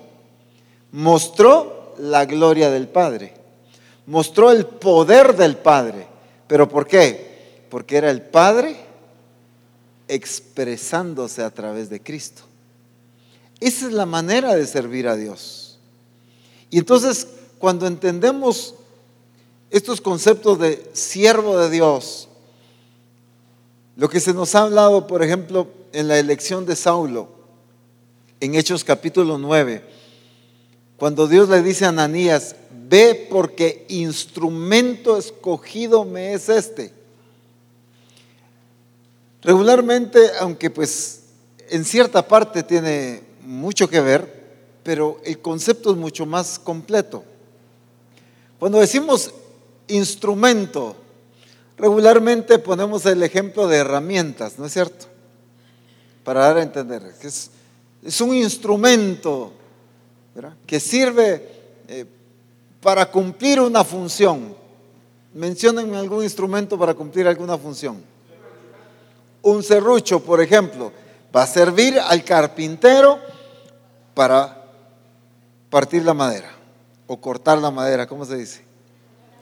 [0.92, 3.34] mostró la gloria del Padre,
[4.06, 6.06] mostró el poder del Padre.
[6.46, 7.64] ¿Pero por qué?
[7.70, 8.76] Porque era el Padre
[10.06, 12.42] expresándose a través de Cristo.
[13.58, 15.63] Esa es la manera de servir a Dios.
[16.74, 17.28] Y entonces,
[17.60, 18.74] cuando entendemos
[19.70, 22.26] estos conceptos de siervo de Dios,
[23.94, 27.28] lo que se nos ha hablado, por ejemplo, en la elección de Saulo,
[28.40, 29.84] en Hechos capítulo 9,
[30.96, 32.56] cuando Dios le dice a Ananías,
[32.88, 36.92] ve porque instrumento escogido me es este.
[39.42, 41.20] Regularmente, aunque pues
[41.70, 44.43] en cierta parte tiene mucho que ver,
[44.84, 47.24] pero el concepto es mucho más completo.
[48.58, 49.32] Cuando decimos
[49.88, 50.94] instrumento,
[51.76, 55.06] regularmente ponemos el ejemplo de herramientas, ¿no es cierto?
[56.22, 59.52] Para dar a entender que es un instrumento
[60.66, 61.48] que sirve
[61.88, 62.04] eh,
[62.80, 64.54] para cumplir una función.
[65.32, 68.02] Mencionen algún instrumento para cumplir alguna función.
[69.42, 70.92] Un serrucho, por ejemplo,
[71.34, 73.18] va a servir al carpintero
[74.14, 74.63] para
[75.74, 76.52] partir la madera
[77.08, 78.62] o cortar la madera, ¿cómo se dice?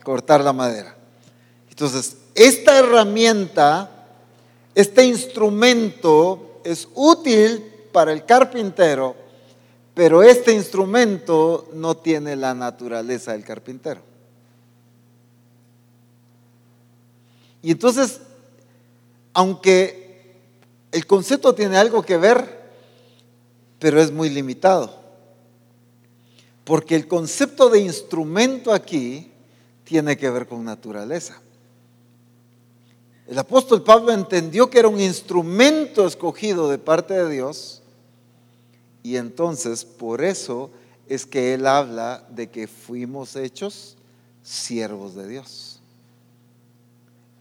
[0.02, 0.96] Cortar la madera.
[1.68, 4.06] Entonces, esta herramienta,
[4.74, 9.14] este instrumento es útil para el carpintero,
[9.92, 14.00] pero este instrumento no tiene la naturaleza del carpintero.
[17.60, 18.22] Y entonces,
[19.34, 20.32] aunque
[20.92, 22.72] el concepto tiene algo que ver,
[23.78, 25.01] pero es muy limitado.
[26.64, 29.30] Porque el concepto de instrumento aquí
[29.84, 31.40] tiene que ver con naturaleza.
[33.26, 37.82] El apóstol Pablo entendió que era un instrumento escogido de parte de Dios
[39.02, 40.70] y entonces, por eso
[41.08, 43.96] es que Él habla de que fuimos hechos
[44.42, 45.80] siervos de Dios.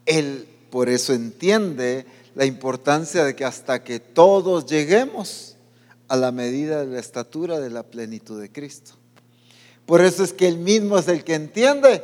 [0.06, 5.56] Él por eso entiende la importancia de que hasta que todos lleguemos
[6.08, 8.94] a la medida de la estatura de la plenitud de Cristo.
[9.92, 12.02] Por eso es que Él mismo es el que entiende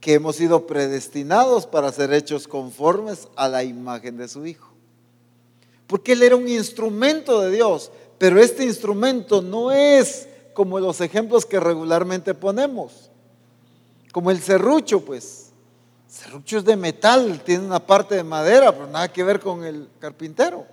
[0.00, 4.72] que hemos sido predestinados para ser hechos conformes a la imagen de su Hijo.
[5.86, 11.46] Porque Él era un instrumento de Dios pero este instrumento no es como los ejemplos
[11.46, 13.12] que regularmente ponemos,
[14.10, 15.52] como el serrucho, pues.
[16.08, 19.62] El serrucho es de metal, tiene una parte de madera, pero nada que ver con
[19.62, 20.66] el carpintero.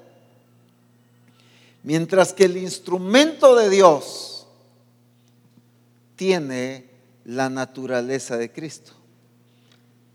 [1.83, 4.32] Mientras que el instrumento de Dios
[6.23, 6.85] tiene
[7.25, 8.93] la naturaleza de Cristo,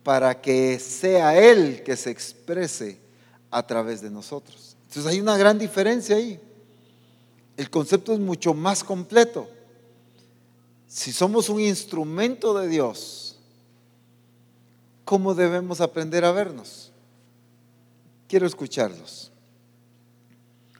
[0.03, 2.99] para que sea Él que se exprese
[3.51, 4.75] a través de nosotros.
[4.87, 6.41] Entonces hay una gran diferencia ahí.
[7.59, 9.51] El concepto es mucho más completo.
[10.87, 13.37] Si somos un instrumento de Dios,
[15.05, 16.91] ¿cómo debemos aprender a vernos?
[18.29, 19.31] Quiero escucharlos.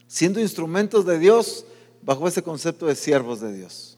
[0.07, 1.67] Siendo instrumentos de Dios
[2.01, 3.98] bajo ese concepto de siervos de Dios.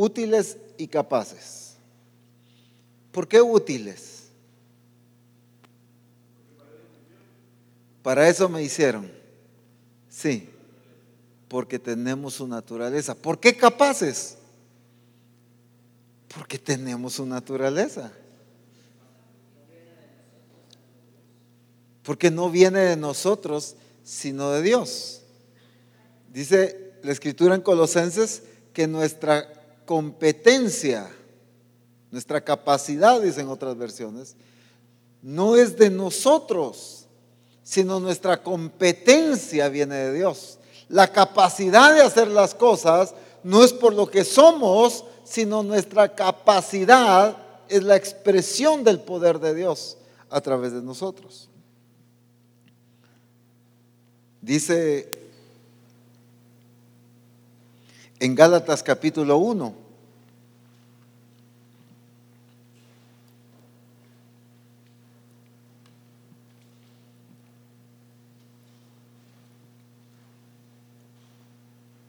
[0.00, 1.74] Útiles y capaces.
[3.10, 4.28] ¿Por qué útiles?
[8.02, 9.10] Para eso me hicieron.
[10.08, 10.48] Sí
[11.48, 13.14] porque tenemos su naturaleza.
[13.14, 14.36] ¿Por qué capaces?
[16.34, 18.12] Porque tenemos su naturaleza.
[22.02, 25.22] Porque no viene de nosotros, sino de Dios.
[26.32, 28.42] Dice la escritura en Colosenses
[28.72, 29.57] que nuestra
[29.88, 31.10] competencia,
[32.10, 34.36] nuestra capacidad, dicen otras versiones,
[35.22, 37.06] no es de nosotros,
[37.62, 40.58] sino nuestra competencia viene de Dios.
[40.90, 47.38] La capacidad de hacer las cosas no es por lo que somos, sino nuestra capacidad
[47.70, 49.96] es la expresión del poder de Dios
[50.28, 51.48] a través de nosotros.
[54.42, 55.17] Dice
[58.28, 59.88] en Gálatas capítulo 1,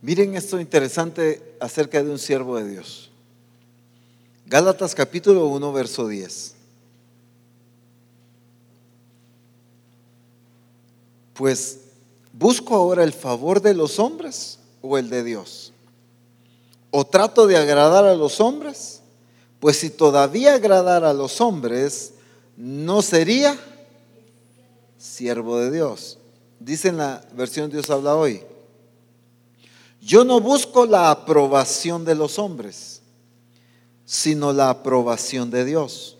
[0.01, 3.11] Miren esto interesante acerca de un siervo de Dios.
[4.45, 6.55] Gálatas capítulo 1, verso 10.
[11.33, 11.79] Pues,
[12.33, 15.73] ¿busco ahora el favor de los hombres o el de Dios?
[16.91, 19.01] ¿O trato de agradar a los hombres?
[19.59, 22.13] Pues si todavía agradara a los hombres,
[22.57, 23.57] no sería
[24.97, 26.17] siervo de Dios.
[26.59, 28.43] Dice en la versión Dios habla hoy.
[30.01, 33.01] Yo no busco la aprobación de los hombres,
[34.05, 36.17] sino la aprobación de Dios.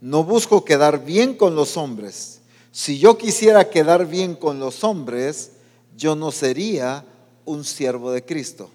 [0.00, 2.40] No busco quedar bien con los hombres.
[2.70, 5.52] Si yo quisiera quedar bien con los hombres,
[5.96, 7.04] yo no sería
[7.44, 8.70] un siervo de Cristo.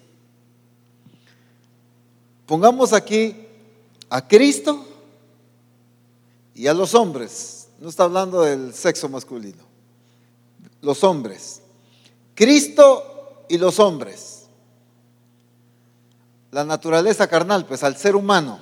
[2.48, 3.36] Pongamos aquí
[4.08, 4.82] a Cristo
[6.54, 7.68] y a los hombres.
[7.78, 9.62] No está hablando del sexo masculino.
[10.80, 11.60] Los hombres.
[12.34, 14.46] Cristo y los hombres.
[16.50, 18.58] La naturaleza carnal, pues al ser humano.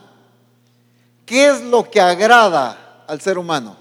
[1.25, 3.77] ¿Qué es lo que agrada al ser humano?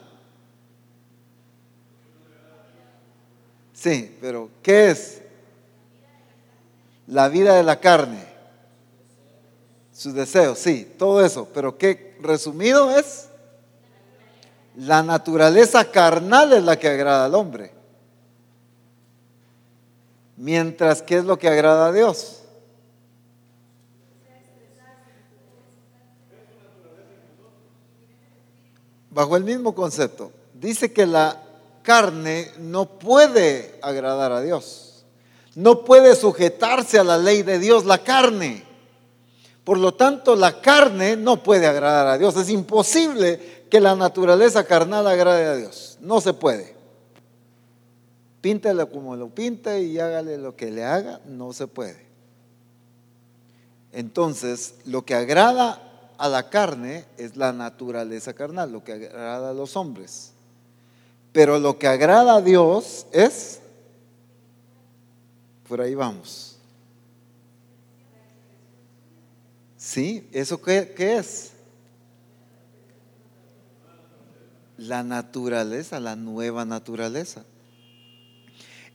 [3.74, 5.24] Sí, pero ¿qué es?
[7.08, 8.35] La vida de la carne.
[9.96, 11.48] Sus deseos, sí, todo eso.
[11.54, 13.30] Pero ¿qué resumido es?
[14.76, 17.72] La naturaleza carnal es la que agrada al hombre.
[20.36, 22.42] Mientras, ¿qué es lo que agrada a Dios?
[29.10, 31.42] Bajo el mismo concepto, dice que la
[31.84, 35.06] carne no puede agradar a Dios.
[35.56, 38.75] No puede sujetarse a la ley de Dios, la carne.
[39.66, 42.38] Por lo tanto, la carne no puede agradar a Dios.
[42.38, 45.98] Es imposible que la naturaleza carnal agrade a Dios.
[46.00, 46.76] No se puede
[48.46, 52.06] píntelo como lo pinte y hágale lo que le haga, no se puede.
[53.92, 55.82] Entonces, lo que agrada
[56.20, 60.34] a la carne es la naturaleza carnal, lo que agrada a los hombres.
[61.32, 63.62] Pero lo que agrada a Dios es,
[65.68, 66.55] por ahí vamos.
[69.86, 70.28] ¿Sí?
[70.32, 71.52] ¿Eso qué, qué es?
[74.80, 77.44] La naturaleza, la nueva naturaleza.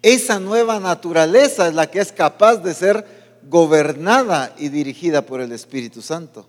[0.03, 3.07] Esa nueva naturaleza es la que es capaz de ser
[3.49, 6.49] gobernada y dirigida por el Espíritu Santo.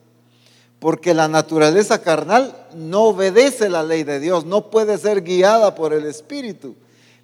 [0.80, 5.94] Porque la naturaleza carnal no obedece la ley de Dios, no puede ser guiada por
[5.94, 6.76] el Espíritu.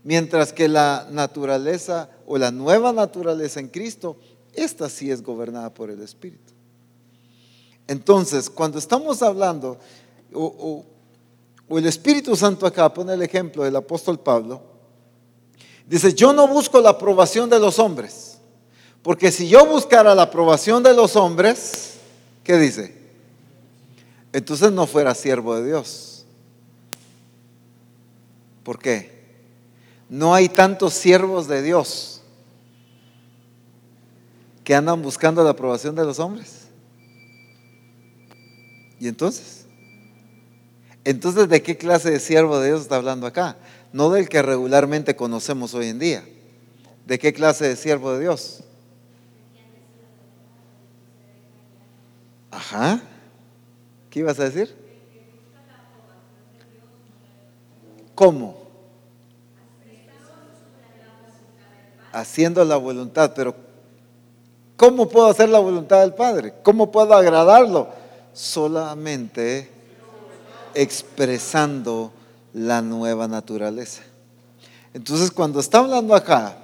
[0.03, 4.18] Mientras que la naturaleza o la nueva naturaleza en Cristo,
[4.53, 6.46] esta sí es gobernada por el Espíritu.
[7.88, 9.77] Entonces, cuando estamos hablando,
[10.33, 10.83] o,
[11.69, 14.61] el Espíritu Santo acá pone el ejemplo del apóstol Pablo,
[15.88, 18.39] Dice, yo no busco la aprobación de los hombres.
[19.01, 21.93] Porque si yo buscara la aprobación de los hombres,
[22.43, 22.93] ¿qué dice?
[24.33, 26.25] Entonces no fuera siervo de Dios.
[28.63, 29.15] ¿Por qué?
[30.09, 32.21] No hay tantos siervos de Dios
[34.65, 36.66] que andan buscando la aprobación de los hombres.
[38.99, 39.65] ¿Y entonces?
[41.03, 43.57] Entonces, ¿de qué clase de siervo de Dios está hablando acá?
[43.93, 46.23] no del que regularmente conocemos hoy en día.
[47.05, 48.63] ¿De qué clase de siervo de Dios?
[52.51, 53.01] Ajá.
[54.09, 54.75] ¿Qué ibas a decir?
[58.13, 58.57] ¿Cómo?
[62.11, 63.55] Haciendo la voluntad, pero
[64.75, 66.53] ¿cómo puedo hacer la voluntad del Padre?
[66.63, 67.89] ¿Cómo puedo agradarlo?
[68.38, 69.67] Solamente
[70.75, 72.11] expresando
[72.53, 74.03] la nueva naturaleza.
[74.93, 76.55] Entonces, cuando está hablando acá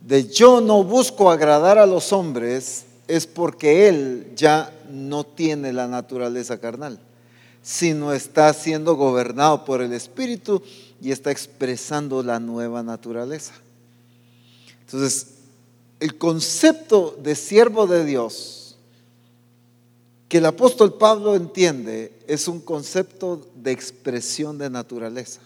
[0.00, 5.88] de yo no busco agradar a los hombres, es porque él ya no tiene la
[5.88, 7.00] naturaleza carnal,
[7.62, 10.62] sino está siendo gobernado por el Espíritu
[11.02, 13.54] y está expresando la nueva naturaleza.
[14.82, 15.30] Entonces,
[15.98, 18.65] el concepto de siervo de Dios
[20.28, 25.40] que el apóstol Pablo entiende es un concepto de expresión de naturaleza.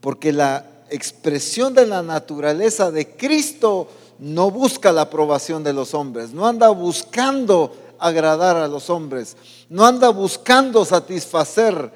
[0.00, 3.88] Porque la expresión de la naturaleza de Cristo
[4.18, 9.36] no busca la aprobación de los hombres, no anda buscando agradar a los hombres,
[9.68, 11.90] no anda buscando satisfacer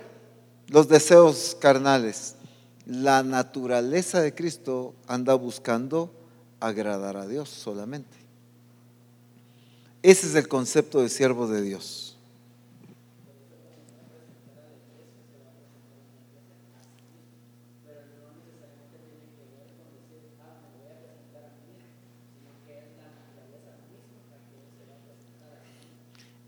[0.68, 2.34] los deseos carnales.
[2.86, 6.10] La naturaleza de Cristo anda buscando
[6.58, 8.17] agradar a Dios solamente.
[10.02, 12.08] Ese es el concepto de siervo de Dios.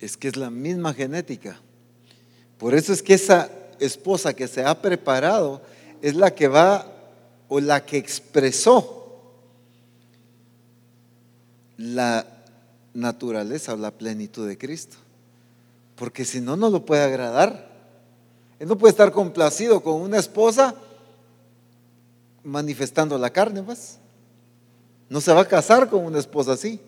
[0.01, 1.61] es que es la misma genética.
[2.59, 5.62] Por eso es que esa esposa que se ha preparado
[6.03, 6.86] es la que va
[7.48, 8.96] o la que expresó
[11.76, 12.26] la
[12.95, 14.97] naturaleza o la plenitud de Cristo.
[15.97, 17.70] Porque si no, no lo puede agradar.
[18.59, 20.74] Él no puede estar complacido con una esposa
[22.43, 23.99] manifestando la carne, pues.
[25.09, 26.80] No se va a casar con una esposa así.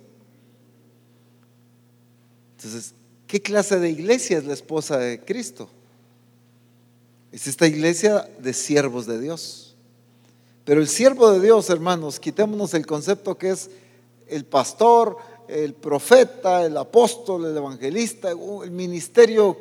[2.56, 2.94] Entonces,
[3.32, 5.66] ¿Qué clase de iglesia es la esposa de Cristo?
[7.32, 9.74] Es esta iglesia de siervos de Dios.
[10.66, 13.70] Pero el siervo de Dios, hermanos, quitémonos el concepto que es
[14.26, 15.16] el pastor,
[15.48, 19.56] el profeta, el apóstol, el evangelista, el ministerio,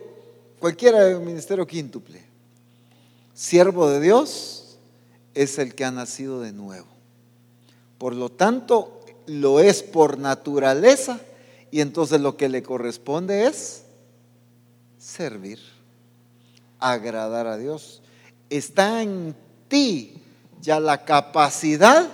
[0.59, 2.21] cualquiera del ministerio quíntuple.
[3.33, 4.77] Siervo de Dios
[5.33, 6.87] es el que ha nacido de nuevo.
[7.97, 11.19] Por lo tanto, lo es por naturaleza
[11.71, 13.83] y entonces lo que le corresponde es
[14.97, 15.59] servir,
[16.79, 18.01] agradar a Dios.
[18.49, 19.35] Está en
[19.67, 20.21] ti
[20.61, 22.09] ya la capacidad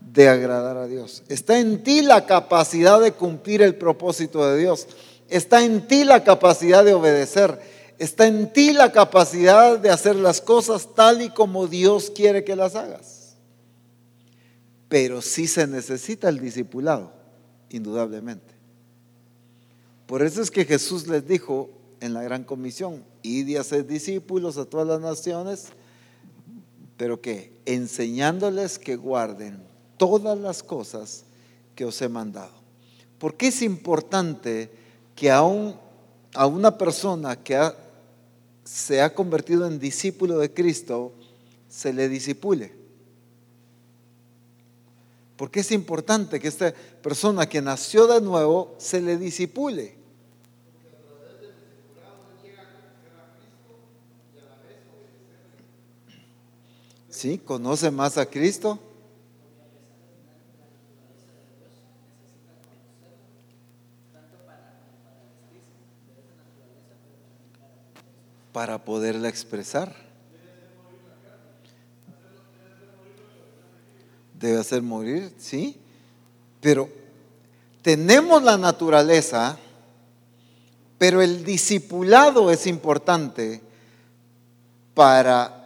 [0.00, 1.22] de agradar a Dios.
[1.28, 4.86] Está en ti la capacidad de cumplir el propósito de Dios.
[5.28, 7.60] Está en ti la capacidad de obedecer.
[7.98, 12.56] Está en ti la capacidad de hacer las cosas tal y como Dios quiere que
[12.56, 13.36] las hagas.
[14.88, 17.12] Pero sí se necesita el discipulado,
[17.68, 18.54] indudablemente.
[20.06, 21.70] Por eso es que Jesús les dijo
[22.00, 25.66] en la gran comisión, id y hacer discípulos a todas las naciones,
[26.96, 29.69] pero que enseñándoles que guarden
[30.00, 31.24] todas las cosas
[31.74, 32.52] que os he mandado.
[33.18, 34.70] ¿Por qué es importante
[35.14, 37.60] que a, una persona que
[38.64, 41.12] se ha convertido en discípulo de Cristo
[41.68, 42.72] se le disipule?
[45.36, 46.72] ¿Por qué es importante que esta
[47.02, 49.96] persona que nació de nuevo se le disipule?
[57.10, 57.36] ¿Sí?
[57.36, 58.78] ¿Conoce más a Cristo?
[68.52, 69.94] Para poderla expresar.
[74.34, 75.78] Debe hacer morir, sí.
[76.60, 76.88] Pero
[77.82, 79.58] tenemos la naturaleza,
[80.98, 83.62] pero el discipulado es importante
[84.94, 85.60] para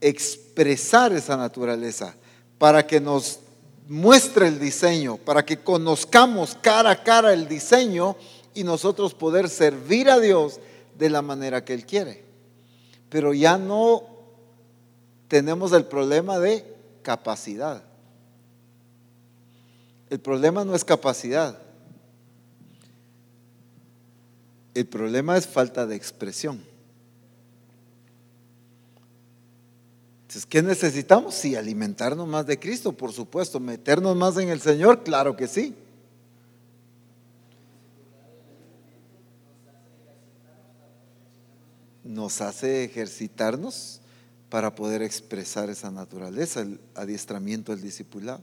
[0.00, 2.14] expresar esa naturaleza,
[2.58, 3.40] para que nos
[3.88, 8.16] muestre el diseño, para que conozcamos cara a cara el diseño
[8.54, 10.60] y nosotros poder servir a Dios
[10.98, 12.24] de la manera que Él quiere.
[13.08, 14.02] Pero ya no
[15.28, 16.64] tenemos el problema de
[17.02, 17.82] capacidad.
[20.10, 21.58] El problema no es capacidad.
[24.74, 26.62] El problema es falta de expresión.
[30.22, 31.34] Entonces, ¿qué necesitamos?
[31.34, 33.60] Sí, alimentarnos más de Cristo, por supuesto.
[33.60, 35.74] Meternos más en el Señor, claro que sí.
[42.12, 44.00] Nos hace ejercitarnos
[44.50, 48.42] para poder expresar esa naturaleza, el adiestramiento del discipulado.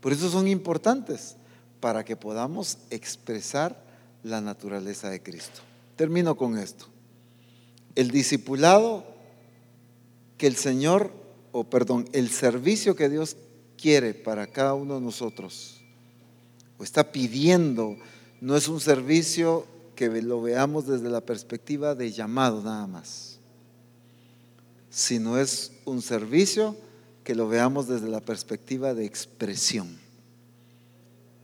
[0.00, 1.34] Por eso son importantes,
[1.80, 3.76] para que podamos expresar
[4.22, 5.62] la naturaleza de Cristo.
[5.96, 6.86] Termino con esto.
[7.96, 9.04] El discipulado
[10.38, 11.12] que el Señor,
[11.50, 13.36] o perdón, el servicio que Dios
[13.76, 15.80] quiere para cada uno de nosotros,
[16.78, 17.96] o está pidiendo,
[18.40, 23.38] no es un servicio que lo veamos desde la perspectiva de llamado nada más,
[24.90, 26.76] sino es un servicio
[27.24, 29.96] que lo veamos desde la perspectiva de expresión.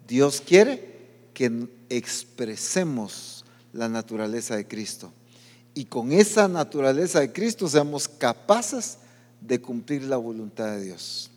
[0.07, 0.97] Dios quiere
[1.35, 5.13] que expresemos la naturaleza de Cristo
[5.75, 8.99] y con esa naturaleza de Cristo seamos capaces
[9.41, 11.31] de cumplir la voluntad de Dios.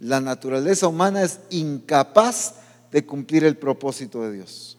[0.00, 2.54] La naturaleza humana es incapaz
[2.90, 4.75] de cumplir el propósito de Dios.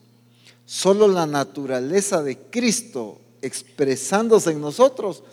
[0.68, 5.24] Solo la naturaleza de Cristo expresándose en nosotros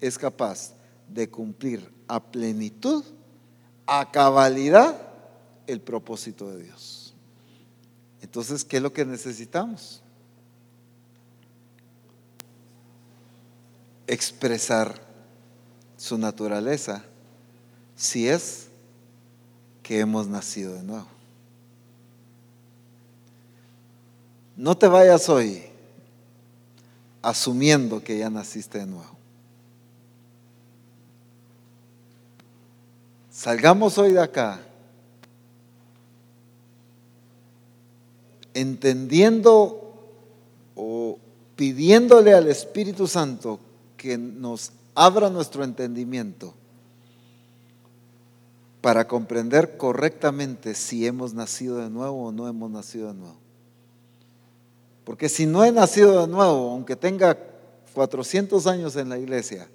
[0.00, 0.72] es capaz
[1.08, 3.02] de cumplir a plenitud,
[3.88, 5.02] a cabalidad,
[5.66, 7.12] el propósito de Dios.
[8.22, 10.04] Entonces, ¿qué es lo que necesitamos?
[14.06, 15.00] expresar
[15.96, 17.04] su naturaleza
[17.96, 18.68] si es
[19.82, 21.15] que hemos nacido de nuevo.
[24.56, 25.62] No te vayas hoy
[27.20, 29.16] asumiendo que ya naciste de nuevo.
[33.30, 34.60] Salgamos hoy de acá
[38.54, 39.92] entendiendo
[40.74, 41.18] o
[41.56, 43.60] pidiéndole al Espíritu Santo
[43.98, 46.54] que nos abra nuestro entendimiento
[48.80, 53.45] para comprender correctamente si hemos nacido de nuevo o no hemos nacido de nuevo.
[55.06, 57.38] Porque si no he nacido de nuevo, aunque tenga
[57.94, 59.68] 400 años en la iglesia,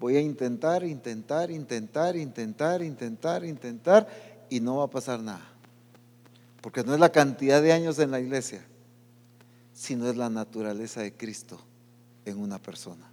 [0.00, 4.08] voy a intentar, intentar, intentar, intentar, intentar, intentar
[4.50, 5.48] y no va a pasar nada.
[6.60, 8.66] Porque no es la cantidad de años en la iglesia,
[9.72, 11.60] sino es la naturaleza de Cristo
[12.24, 13.08] en una persona.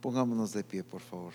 [0.00, 1.34] Pongámonos de pie, por favor.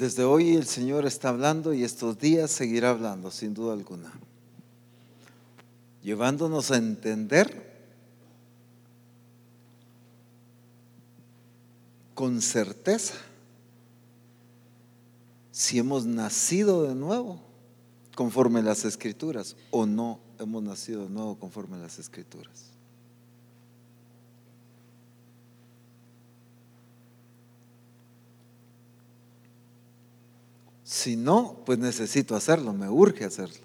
[0.00, 4.10] Desde hoy el Señor está hablando y estos días seguirá hablando, sin duda alguna,
[6.02, 7.70] llevándonos a entender
[12.14, 13.12] con certeza
[15.52, 17.38] si hemos nacido de nuevo
[18.14, 22.70] conforme las escrituras o no hemos nacido de nuevo conforme las escrituras.
[31.00, 33.64] Si no, pues necesito hacerlo, me urge hacerlo.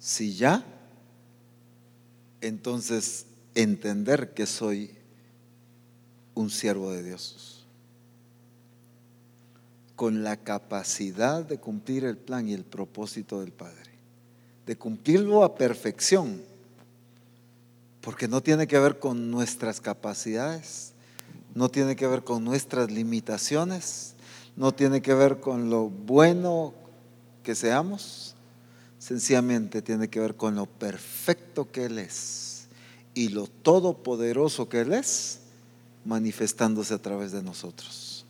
[0.00, 0.64] Si ya,
[2.40, 4.90] entonces entender que soy
[6.34, 7.64] un siervo de Dios,
[9.94, 13.92] con la capacidad de cumplir el plan y el propósito del Padre,
[14.66, 16.42] de cumplirlo a perfección,
[18.00, 20.92] porque no tiene que ver con nuestras capacidades,
[21.54, 24.15] no tiene que ver con nuestras limitaciones,
[24.56, 26.74] no tiene que ver con lo bueno
[27.42, 28.34] que seamos,
[28.98, 32.66] sencillamente tiene que ver con lo perfecto que Él es
[33.14, 35.40] y lo todopoderoso que Él es,
[36.04, 38.24] manifestándose a través de nosotros.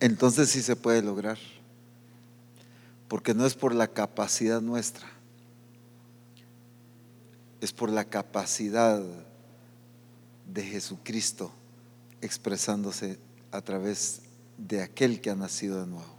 [0.00, 1.38] Entonces sí se puede lograr,
[3.08, 5.06] porque no es por la capacidad nuestra,
[7.60, 9.02] es por la capacidad
[10.52, 11.52] de Jesucristo
[12.20, 13.18] expresándose
[13.52, 16.14] a través de de aquel que ha nacido de nuevo.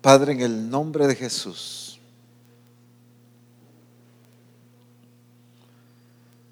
[0.00, 1.98] Padre, en el nombre de Jesús,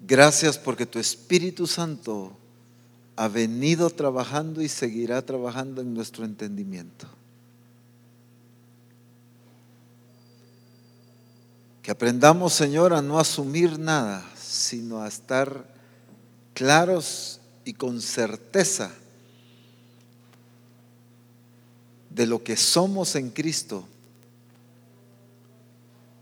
[0.05, 2.37] gracias porque tu Espíritu Santo
[3.15, 7.07] ha venido trabajando y seguirá trabajando en nuestro entendimiento.
[11.81, 15.65] Que aprendamos, Señor, a no asumir nada, sino a estar
[16.53, 18.91] claros y con certeza
[22.17, 23.85] de lo que somos en Cristo,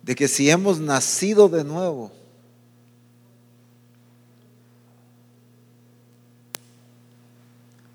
[0.03, 2.11] de que si hemos nacido de nuevo,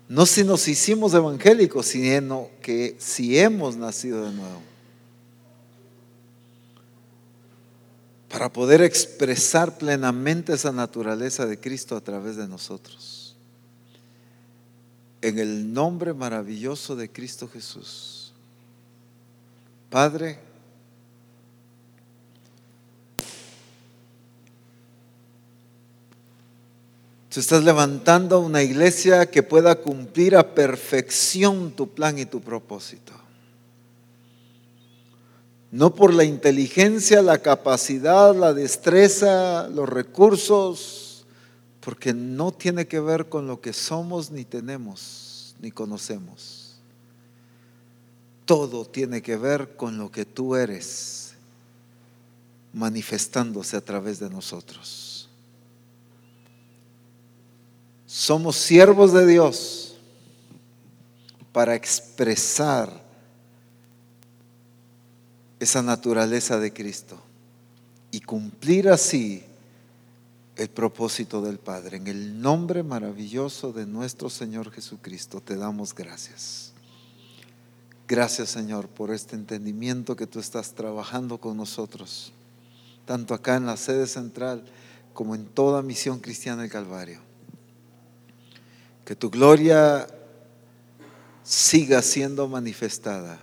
[0.09, 4.61] no si nos hicimos evangélicos, sino que si hemos nacido de nuevo.
[8.29, 13.20] Para poder expresar plenamente esa naturaleza de Cristo a través de nosotros.
[15.21, 18.33] En el nombre maravilloso de Cristo Jesús.
[19.89, 20.39] Padre,
[27.33, 33.13] Tú estás levantando una iglesia que pueda cumplir a perfección tu plan y tu propósito.
[35.71, 41.10] No por la inteligencia, la capacidad, la destreza, los recursos,
[41.81, 46.75] porque no tiene que ver con lo que somos ni tenemos ni conocemos.
[48.45, 51.33] Todo tiene que ver con lo que tú eres
[52.73, 55.27] manifestándose a través de nosotros.
[58.05, 59.95] Somos siervos de Dios
[61.51, 63.01] para expresar
[65.59, 67.21] esa naturaleza de Cristo
[68.11, 69.45] y cumplir así
[70.61, 71.97] el propósito del Padre.
[71.97, 76.73] En el nombre maravilloso de nuestro Señor Jesucristo te damos gracias.
[78.07, 82.33] Gracias Señor por este entendimiento que tú estás trabajando con nosotros,
[83.05, 84.65] tanto acá en la sede central
[85.13, 87.31] como en toda misión cristiana del Calvario
[89.05, 90.07] que tu gloria
[91.43, 93.39] siga siendo manifestada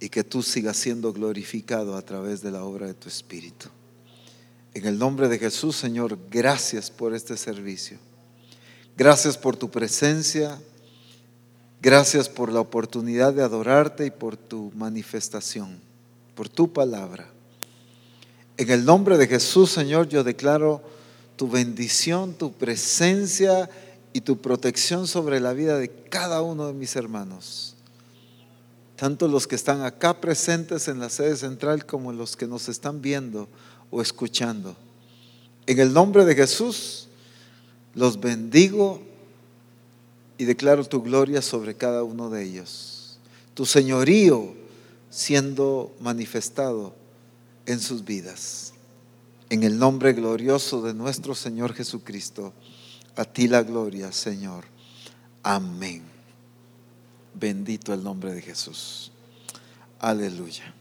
[0.00, 3.70] y que tú sigas siendo glorificado a través de la obra de tu Espíritu.
[4.78, 7.98] En el nombre de Jesús, Señor, gracias por este servicio.
[8.96, 10.56] Gracias por tu presencia.
[11.82, 15.80] Gracias por la oportunidad de adorarte y por tu manifestación,
[16.36, 17.28] por tu palabra.
[18.56, 20.80] En el nombre de Jesús, Señor, yo declaro
[21.34, 23.68] tu bendición, tu presencia
[24.12, 27.74] y tu protección sobre la vida de cada uno de mis hermanos,
[28.94, 33.02] tanto los que están acá presentes en la sede central como los que nos están
[33.02, 33.48] viendo
[33.90, 34.76] o escuchando.
[35.66, 37.08] En el nombre de Jesús,
[37.94, 39.02] los bendigo
[40.38, 43.18] y declaro tu gloria sobre cada uno de ellos.
[43.54, 44.54] Tu señorío
[45.10, 46.94] siendo manifestado
[47.66, 48.72] en sus vidas.
[49.50, 52.52] En el nombre glorioso de nuestro Señor Jesucristo.
[53.16, 54.64] A ti la gloria, Señor.
[55.42, 56.02] Amén.
[57.34, 59.10] Bendito el nombre de Jesús.
[59.98, 60.74] Aleluya.